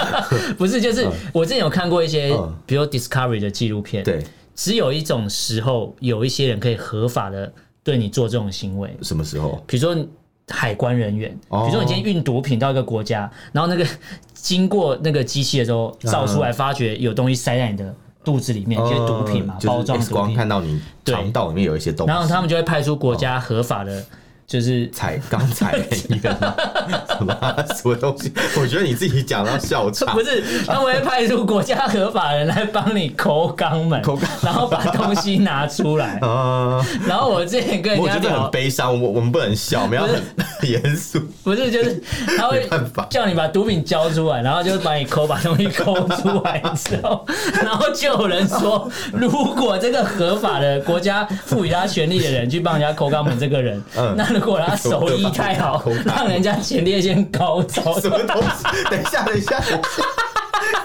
[0.56, 2.34] 不是，就是我之前有看过一些，
[2.66, 4.24] 比如 Discovery 的纪录片，对。
[4.54, 7.52] 只有一种时候，有一些人可以合法的
[7.84, 8.90] 对你做这种行为。
[9.02, 9.62] 什么时候？
[9.68, 10.04] 比如说
[10.48, 13.86] 海关人员，比如说你今天运毒品到一个国家，然后那个
[14.34, 24.04] 经过那个机器的时候，照出来发觉有东西塞在你的肚子里面，一些毒品嘛，包装毒品，看到你肠道里面有一些东西，然后他们就会派出国家合法的。
[24.48, 26.30] 就是采刚采一个
[27.18, 27.36] 什么
[27.76, 28.32] 什么东西？
[28.58, 30.14] 我觉得你自己讲到笑场。
[30.14, 34.02] 不是，他们会派出国家合法人来帮你抠肛门，
[34.42, 36.18] 然后把东西拿出来。
[36.26, 38.98] 啊然后我之前跟人家讲，我觉得很悲伤。
[38.98, 40.18] 我我们不能笑，我们要很
[40.62, 41.20] 严肃。
[41.44, 42.02] 不是，就是
[42.38, 42.66] 他会
[43.10, 47.22] 叫你把毒品交出来，然后就把你抠，把东西抠出来之后，
[47.62, 53.82] 然后就有人说，如果这个合法的国家赋予他权利的人去帮人家抠肛门，这个人，
[54.16, 54.37] 那。
[54.38, 58.84] 如果他手艺太好， 让人家前列腺高潮，什么东西？
[58.90, 59.82] 等一下，等一下，等一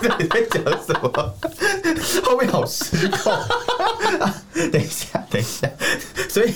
[0.08, 1.34] 下，你在讲什么？
[2.24, 3.34] 后面好失控。
[4.72, 5.70] 等一下，等一下，
[6.30, 6.54] 所以。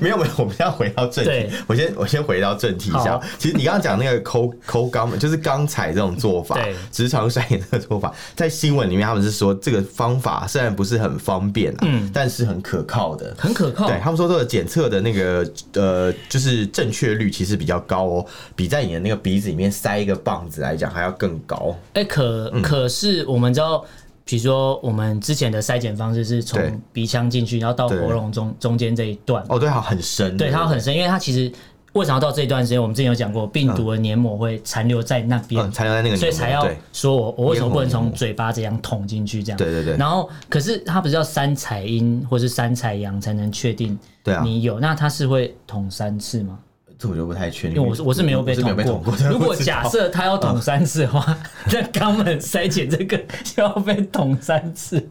[0.00, 1.56] 没有没有，我们要回到正题。
[1.66, 3.20] 我先我先回到正题一下。
[3.38, 6.58] 其实你刚刚讲那个抠抠肛门，就是刚才这种做法，
[6.90, 13.86] 直肠筛检这个做法，在新闻里面他们是说这个方法虽然不是很方便啊，嗯，但是很可靠的，很可靠。
[13.86, 21.76] 对他们说这个检测的那个呃，就是正确率其实比较高哦，比在你的那个鼻子里面塞一个棒子来讲还要更高。
[21.94, 23.84] 哎，可可是我们知道。
[24.24, 26.60] 比如说，我们之前的筛检方式是从
[26.92, 29.44] 鼻腔进去，然后到喉咙中中间这一段。
[29.48, 30.36] 哦，对，它很深。
[30.36, 31.52] 对，它很深，因为它其实
[31.92, 32.80] 为什么要到这一段时间？
[32.80, 39.42] 我们之前有讲过，病毒的黏膜会残留在那边，残留在那个，所以才要说我我为什么不能从嘴巴这样捅进去？
[39.42, 39.58] 这样。
[39.58, 39.96] 对对对。
[39.96, 43.98] 然后，可是它不是要三采阴或是三采阳才能确定
[44.42, 44.80] 你有？
[44.80, 46.58] 那它是会捅三次吗？
[47.04, 49.14] 这我就不太确定，因为我是我是没有被捅过。
[49.30, 51.36] 如果假设他要捅三次的话，
[51.66, 55.06] 那肛门筛检这个就要被捅三次，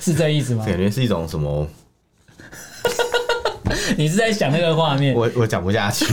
[0.00, 0.64] 是这意思吗？
[0.64, 1.66] 感觉是一种什么？
[3.98, 5.14] 你是在想那个画面？
[5.14, 6.06] 我我讲不下去，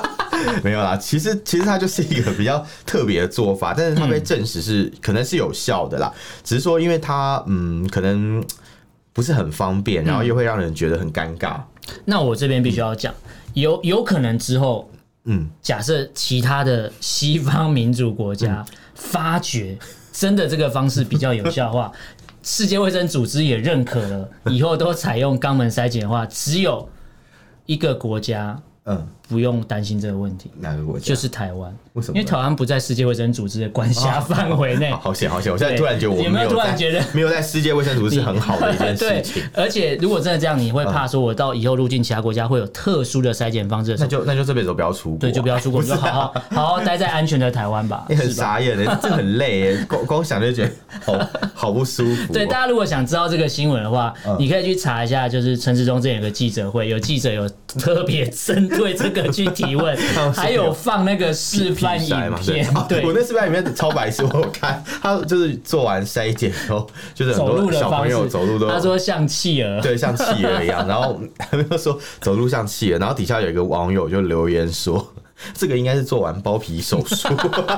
[0.64, 0.96] 没有啦。
[0.96, 6.10] 其实其实它就是一个比较特别的做法，但是它被证实是可能是有效的啦。
[6.42, 8.42] 只是说，因为它嗯，可能
[9.12, 11.60] 不是很方便，然后又会让人觉得很尴尬。
[12.04, 13.14] 那我这边必须要讲。
[13.54, 14.90] 有有可能之后，
[15.24, 19.78] 嗯，假设其他的西方民主国家发觉
[20.12, 21.92] 真的这个方式比较有效的话，
[22.42, 26.88] 世界卫生组织也认可了，以后都采用肛门筛检的话，只有
[27.66, 30.50] 一个国家嗯，不用担心这个问题。
[30.58, 31.04] 哪个国家？
[31.04, 31.74] 就是台湾。
[31.94, 32.18] 为什么？
[32.18, 34.90] 因为台湾不在世界卫生组织的管辖范围内。
[34.92, 35.52] 好险，好险！
[35.52, 39.42] 我现在突然觉得我们没有突然觉得没有在世界卫生组织是很好的一件事情。
[39.54, 43.96] 而且如果真的这样，你会怕说我到以后入境其他国家会有特殊的筛检方式？
[43.98, 45.18] 那就那就这辈子都不要出国。
[45.18, 48.04] 对，就不要出国，就好好好好待在安全的台湾吧。
[48.10, 50.70] 你很傻眼的，这很累哎， 光光想就觉得
[51.04, 52.32] 好好不舒服。
[52.32, 59.96] 对，大家如果想知道这个新闻的话，你可以去查一下，就是陈时中之前有个记者会，有记者有特别针对这个去提问，
[60.36, 62.68] 还有放那个示范影片。
[62.86, 70.86] 对，我那示范影片超白痴，我有看他就是做完筛检以后，就是很多小朋友走路都，他说像企鹅，对，像企鹅一样。
[70.86, 75.10] 然后他们说走路像企鹅，然后底下有一个网友就留言说。
[75.52, 77.28] 这个应该是做完包皮手术。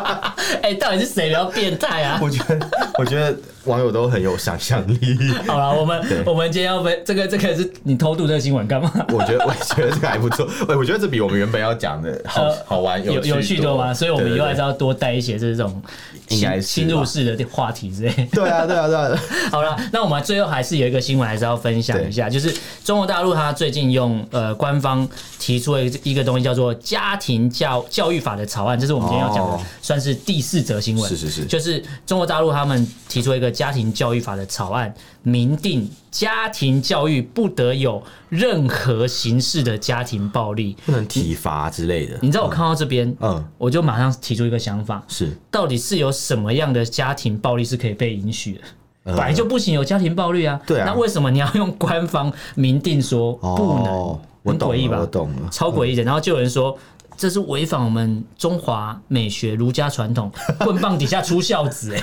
[0.63, 2.21] 哎，到底是谁比较变态啊？
[2.23, 3.35] 我觉得，我觉得
[3.67, 4.99] 网友都很有想象力。
[5.47, 8.91] 好了，我们我们今天要分这个，这个是你偷渡这个新闻干嘛？
[9.11, 10.47] 我觉得， 我觉得这个还不错。
[10.69, 13.93] 哎，我觉得这比我们原本要讲的好好玩有有趣多吗？
[13.93, 15.83] 所以我们以后还是要多带一些这种
[16.29, 18.29] 应该侵入式的话题之类。
[18.33, 19.23] 对啊，对啊，对啊。
[19.51, 27.47] 好了，那我们最后还是有一个新闻，还是要分享一下，就是中国大陆它最近用呃官方提出了一个东西，叫做家庭。
[27.57, 31.09] 教教育法的草案，这是我们今天要讲的，算是第四则新闻。
[31.09, 42.19] 是是是，就是中国大陆他们提出一个家庭教育法的草案，明定家庭教育不得有任何形式的家庭暴力，不能体罚之类的。
[42.21, 48.61] 你知道我看到这边，嗯，我就马上提出一个想法，是到底是有什么样的家庭暴力是可以被允许的？
[49.05, 54.21] 本来就不行有家庭暴力啊，对啊，那为什么你要用官方明定说不能？
[54.47, 54.99] 很诡异吧？
[55.01, 56.05] 我懂了，超诡异的。
[56.05, 56.79] 然后就有人说。
[57.17, 62.01] 这是违反我们中华美学、儒家传统， 棍棒底下出孝子哎！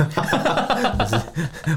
[0.98, 1.22] 不是，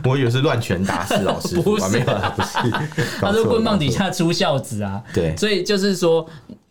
[0.04, 2.70] 我以为是乱拳打死老师， 不是，不是，
[3.20, 5.02] 他说棍棒底下出孝子啊。
[5.12, 6.26] 对，所以就是说。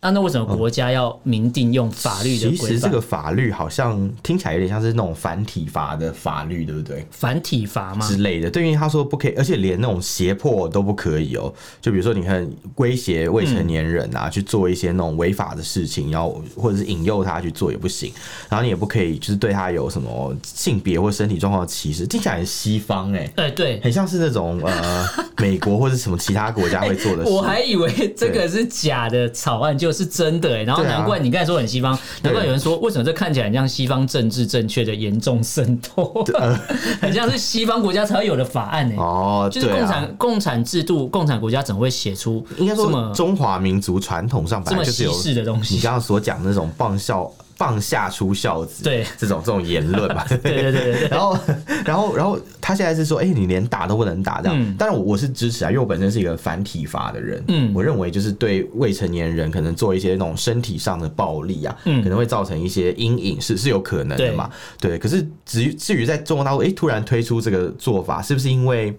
[0.06, 2.68] 那那为什么国家要明定用法律的规范？
[2.68, 7.04] 其实这个法律好像听起来有点像是那种反体罚的法律，对不对？
[7.10, 8.06] 反体罚吗？
[8.06, 8.48] 之类的。
[8.48, 11.52] 对，因为他说不可以，而且连那种胁迫都不可以哦。
[11.80, 18.12] 就比如说，你看威胁未成年人啊，去做一些那种违法的事情，然后或者是引诱他去做也不行。
[18.48, 22.06] 然后你也不可以，就是对他有什么性别或身体状况的歧视。
[22.06, 25.04] 听起来很西方哎，对对，很像是那种呃
[25.38, 27.30] 美国或者什么其他国家会做的事。
[27.30, 36.24] 我还以为这个是假的草案，就是真的哎，然后难怪你刚才说很西方，难怪有人说为什么这看起来很像西方政治正确的严重渗透，
[37.00, 38.96] 很像是西方国家才会有的法案呢。
[38.98, 45.74] 哦，就是共产共产制度，共产国家怎么会写出应该说中华民族传统上本来就是有这么西式的东西？
[45.76, 47.32] 你刚刚所讲的那种棒孝。
[47.56, 49.04] 棒下出孝子，对。
[49.18, 51.38] 这种这种言论嘛， 对对对对，然后
[51.84, 64.50] 然后然后他现在是说，哎，你连打都不能打这样，当然我我是支持啊，因为我本身是一个反体罚的人，嗯，我认为就是对未成年人可能做一些那种身体上的暴力啊，嗯，可能会造成一些阴影，是是有可能的嘛，
[64.80, 68.96] 对，可是至于至于在中国大陆，哎，突然推出这个做法，是不是因为？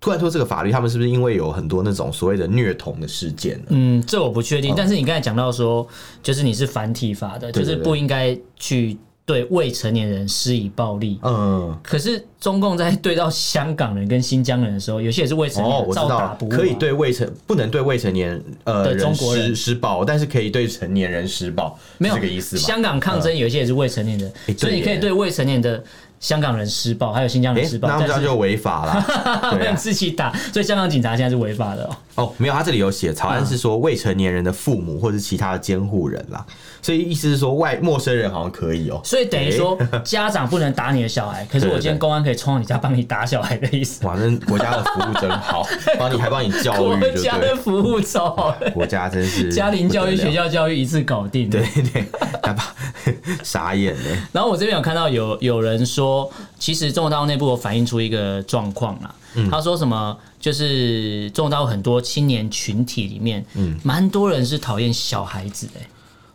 [0.00, 3.66] 突然说这个法律，他们是不是因为有很多那种所谓的虐童的事件呢？
[3.68, 4.72] 嗯，这我不确定。
[4.74, 5.86] 但是你刚才讲到说，
[6.22, 8.96] 就是你是反体罚的，就是不应该去
[9.26, 11.20] 对未成年人施以暴力。
[11.22, 11.78] 嗯。
[11.82, 16.48] 可是中共在对到香港人跟新疆人的时候，有些也是未成年人照打不误。
[16.48, 22.62] 可以对未成不能对未成年呃中国人施暴，但是可以对成年人施暴，没有这个意思吗？
[22.62, 25.84] 香港抗争有些也是未成年人，所以你可以对未成年的。
[26.20, 31.96] 香港人施暴，还有新疆人施暴，那这样就违法了， 对，自己打，所以香港警察现在是违法的哦。
[32.20, 36.44] 哦，没有，他这里有写，草案是说未成年人的父母或者是其他的监护人啦，
[36.82, 39.00] 所以意思是说外陌生人好像可以哦。
[39.04, 44.02] 所以等于说家长不能打你的小孩， 可是我今天公安可以冲到你家帮你打小孩的意思。
[44.02, 45.66] 反正国家的服务真好，
[45.98, 51.48] 帮你还帮你教育，国家的服务超好，国家真是家庭教育、学校教育一次搞定。
[51.48, 51.62] 对
[51.92, 52.04] 对，
[52.42, 52.74] 他把
[53.42, 54.16] 傻眼了。
[54.32, 59.14] 然后我这边有看到有有人说，其实中国大陆内部有反映出一个状况啦。
[59.50, 60.16] 他说什么？
[60.40, 65.86] 就是中国大陆很多青年群体里面，嗯，蛮多人是讨厌小孩子的、欸。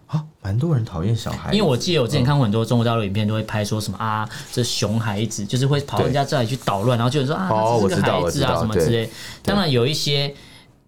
[0.07, 7.49] 啊，蛮多人讨厌小孩子，因为我记得我之前看过很多中国大陆影片，都会拍说什么啊，这熊孩子就是会跑人家这里去捣乱，然后就说啊，
[7.81, 9.09] 这是个孩子啊什么之类。
[9.41, 10.31] 当然有一些，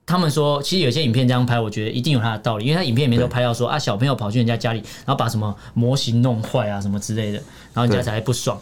[0.06, 7.42] 他们说其实有些影片这样拍，我觉得一定有他的道理，因为他影片里面都拍到说啊，小朋友跑去人家家里，然后把什么模型弄坏啊什么之类的，
[7.74, 8.56] 然后人家才会不爽。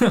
[0.00, 0.04] 不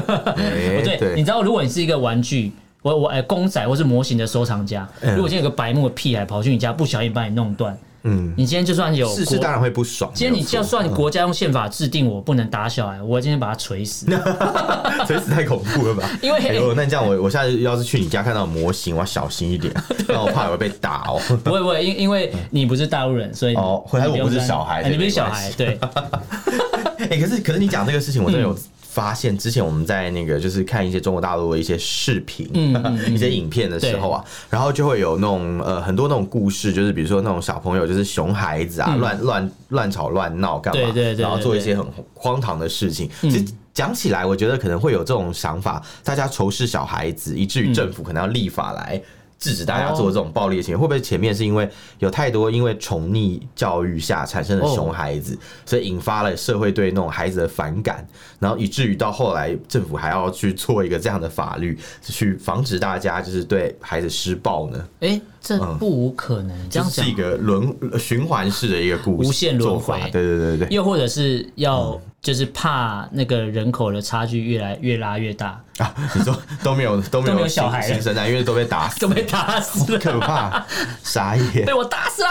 [0.82, 2.50] 对，你知道，如果你是一个玩具。
[2.82, 10.10] 我我哎，公仔或是模型的收藏家，如果今天有个白目的屁孩跑去你家，不小心把你弄断，嗯，你今天就算有是是当然会不爽。
[10.12, 14.06] 今天你就算国家用宪法制定我不能打小孩，我今天把他锤死，
[15.06, 16.10] 锤死太恐怖了吧？
[16.20, 16.40] 因为
[16.74, 19.72] 那这样我我下次要是去你家看到模型，我要小心一点，
[20.08, 21.20] 那我怕我会被打哦。
[21.44, 25.78] 不会不会，因因为你不是大陆人，所以哦，回来我不是小孩，你不是小孩，对。
[27.10, 28.56] 哎，可是可是你讲这个事情，我真的有。
[28.92, 32.46] 发现之前我们在那个就是看一些中国大陆的一些视频、
[33.08, 41.82] 一些影片的时候啊，然后就会有那种呃很多那种故事，就是比如说那种小朋友就是熊孩子啊，乱乱乱吵乱闹干嘛，對對對，然后做一些很
[42.12, 43.08] 荒唐的事情。
[43.22, 49.00] 其实讲起来，我觉得可能会有这种想法，大家仇视小孩子，以至于政府可能要立法来。
[49.42, 51.68] 制止大家做这种暴力的行为，会不会前面是因为
[51.98, 55.36] 有太多因为宠溺教育下产生的熊孩子，
[55.66, 58.06] 所以引发了社会对那种孩子的反感，
[58.38, 64.88] 然后以至于到后来政府还要去做一个这样的法律，去防止大家就是对孩子施暴呢？
[65.00, 69.98] 哎，这不无可能，这样是一个轮循环式的一个故事，无限轮回。
[70.12, 72.00] 对对对对，又或者是要。
[72.22, 75.92] 就是怕那个人口的差距越来越拉越大啊！
[76.14, 76.32] 你说
[76.62, 80.64] 都没有都没有小孩新生代，因为都被打死，都被打死， 可怕！
[81.02, 82.28] 傻眼，被我打死了，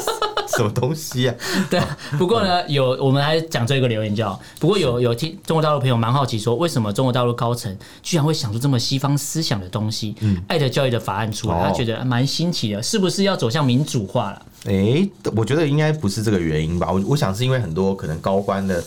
[0.48, 1.34] 什么东西啊？
[1.68, 1.78] 对，
[2.16, 10.14] 不过呢，有我们还讲这个留言叫，不过有有听中国大陆朋友蛮好奇说，为什么中国大陆高层居然会想出这么西方思想的东西？
[10.20, 14.42] 嗯，爱的教育的法案出来，他觉得蛮新奇了，是不是要走向民主化了？
[14.66, 16.88] 哎，我觉得应该不是这个原因吧？
[16.92, 18.80] 我我想是因为很多可能高官的。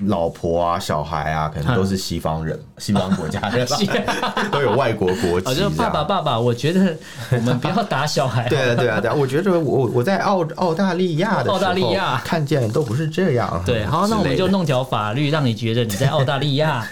[0.00, 3.66] 老婆啊，小孩啊，可能都是西方人， 西方国家的，
[4.52, 5.54] 都有外国国籍。
[5.54, 6.94] 就爸爸，爸爸，我觉得
[7.30, 8.46] 我们不要打小孩。
[8.46, 13.62] 对啊，对啊，对啊，我觉得我我在澳澳大利亚的澳大利亚看见都不是这样。
[13.64, 16.86] 对，好，那我们就弄条法律，让你觉得你在澳大利亚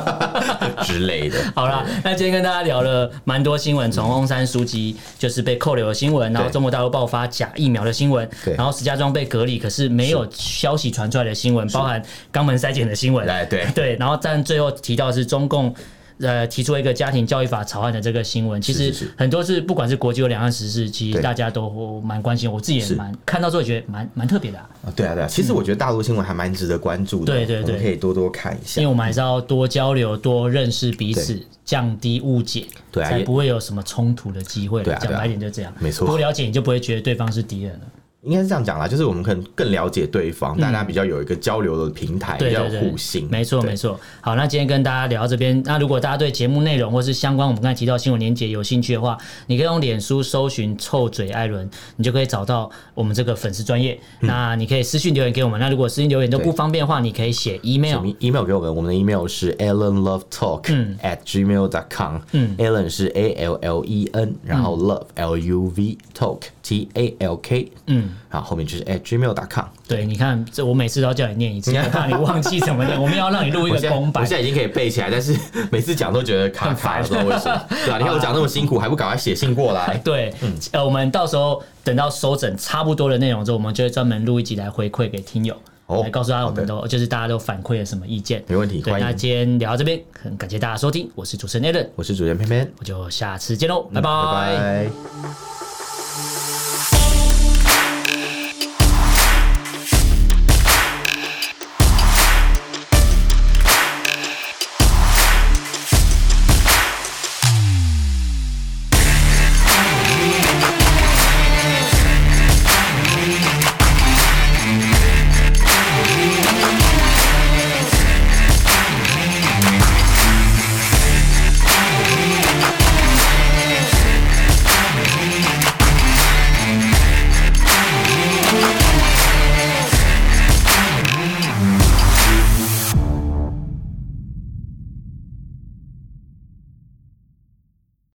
[0.84, 1.38] 之类的。
[1.54, 12.02] 好了，那今天跟大家聊了蛮多新闻，从翁山书记就是被扣留的新闻，然后中国大陆爆发假疫苗的新闻，然后石家庄被隔离，可是没有消息传出来的新闻，包含。
[12.32, 13.72] 肛门筛检的新闻，对对。
[13.74, 15.74] 对，然后但最后提到是中共
[16.22, 24.68] 呃提出一个家庭教育法草案的这个新闻，其实很多是不管是国际或两岸时事，其实大家都蛮关心，我自己也蛮看到之后觉得蛮蛮特别的啊。
[24.94, 34.82] 对啊对啊，其实我觉得大陆新闻还蛮值得关注的，对对对，可以多多看一下，因为我们还是要多交流、多认识彼此，降低误解，对，才不会有什么冲突的机会。
[34.84, 37.80] 讲白点就这样，没错，多了解你就不会觉得对方是敌人了。
[38.22, 43.26] 应该是这样讲啦，就是我们可能更了解对方，大家比较有一个交流的平台，比较互信。
[43.30, 43.98] 没错，没错。
[44.20, 45.62] 好，那今天跟大家聊到这边。
[45.64, 49.16] 那如果大家对节目内容或是相关我们刚才提到新闻连结有兴趣的话，
[49.46, 51.66] 你可以用脸书搜寻“臭嘴艾伦”，
[51.96, 53.98] 你就可以找到我们这个粉丝专页。
[54.20, 55.58] 那你可以私信留言给我们。
[55.58, 58.76] 那如果私信留言都不方便的话，你可以写 email，email 给我们。
[58.76, 60.64] 我们的 email 是 allenlovetalk
[61.02, 62.18] at gmail dot com。
[62.32, 67.72] 嗯，Allen 是 A L L E N，然后 love L U V talk T A L K。
[67.86, 68.09] 嗯。
[68.28, 69.66] 好，后面就是 at gmail.com。
[69.88, 73.00] 对，你看，这我每次都要叫你念一次， 怕你忘记怎么念。
[73.00, 74.22] 我们要让你录一个公版。
[74.22, 75.36] 我现在已经可以背起来， 但是
[75.70, 77.62] 每次讲都觉得卡卡的，不知道为什么。
[77.68, 77.98] 对啊？
[77.98, 79.96] 你看我讲那么辛苦，还不赶快写信过来？
[80.04, 80.32] 对，
[80.72, 85.54] 呃，我们到时候等到收整差不多的内容之后，我们就会专门录一集来回馈给听友，
[85.88, 88.42] 来告诉大家我们都就是大家都反馈了什么意见。
[88.46, 94.90] 没问题，对，那今天聊到这边，很感谢大家收听，我是主持人 Allen，我是主持人偏偏，我就下次见喽，拜拜。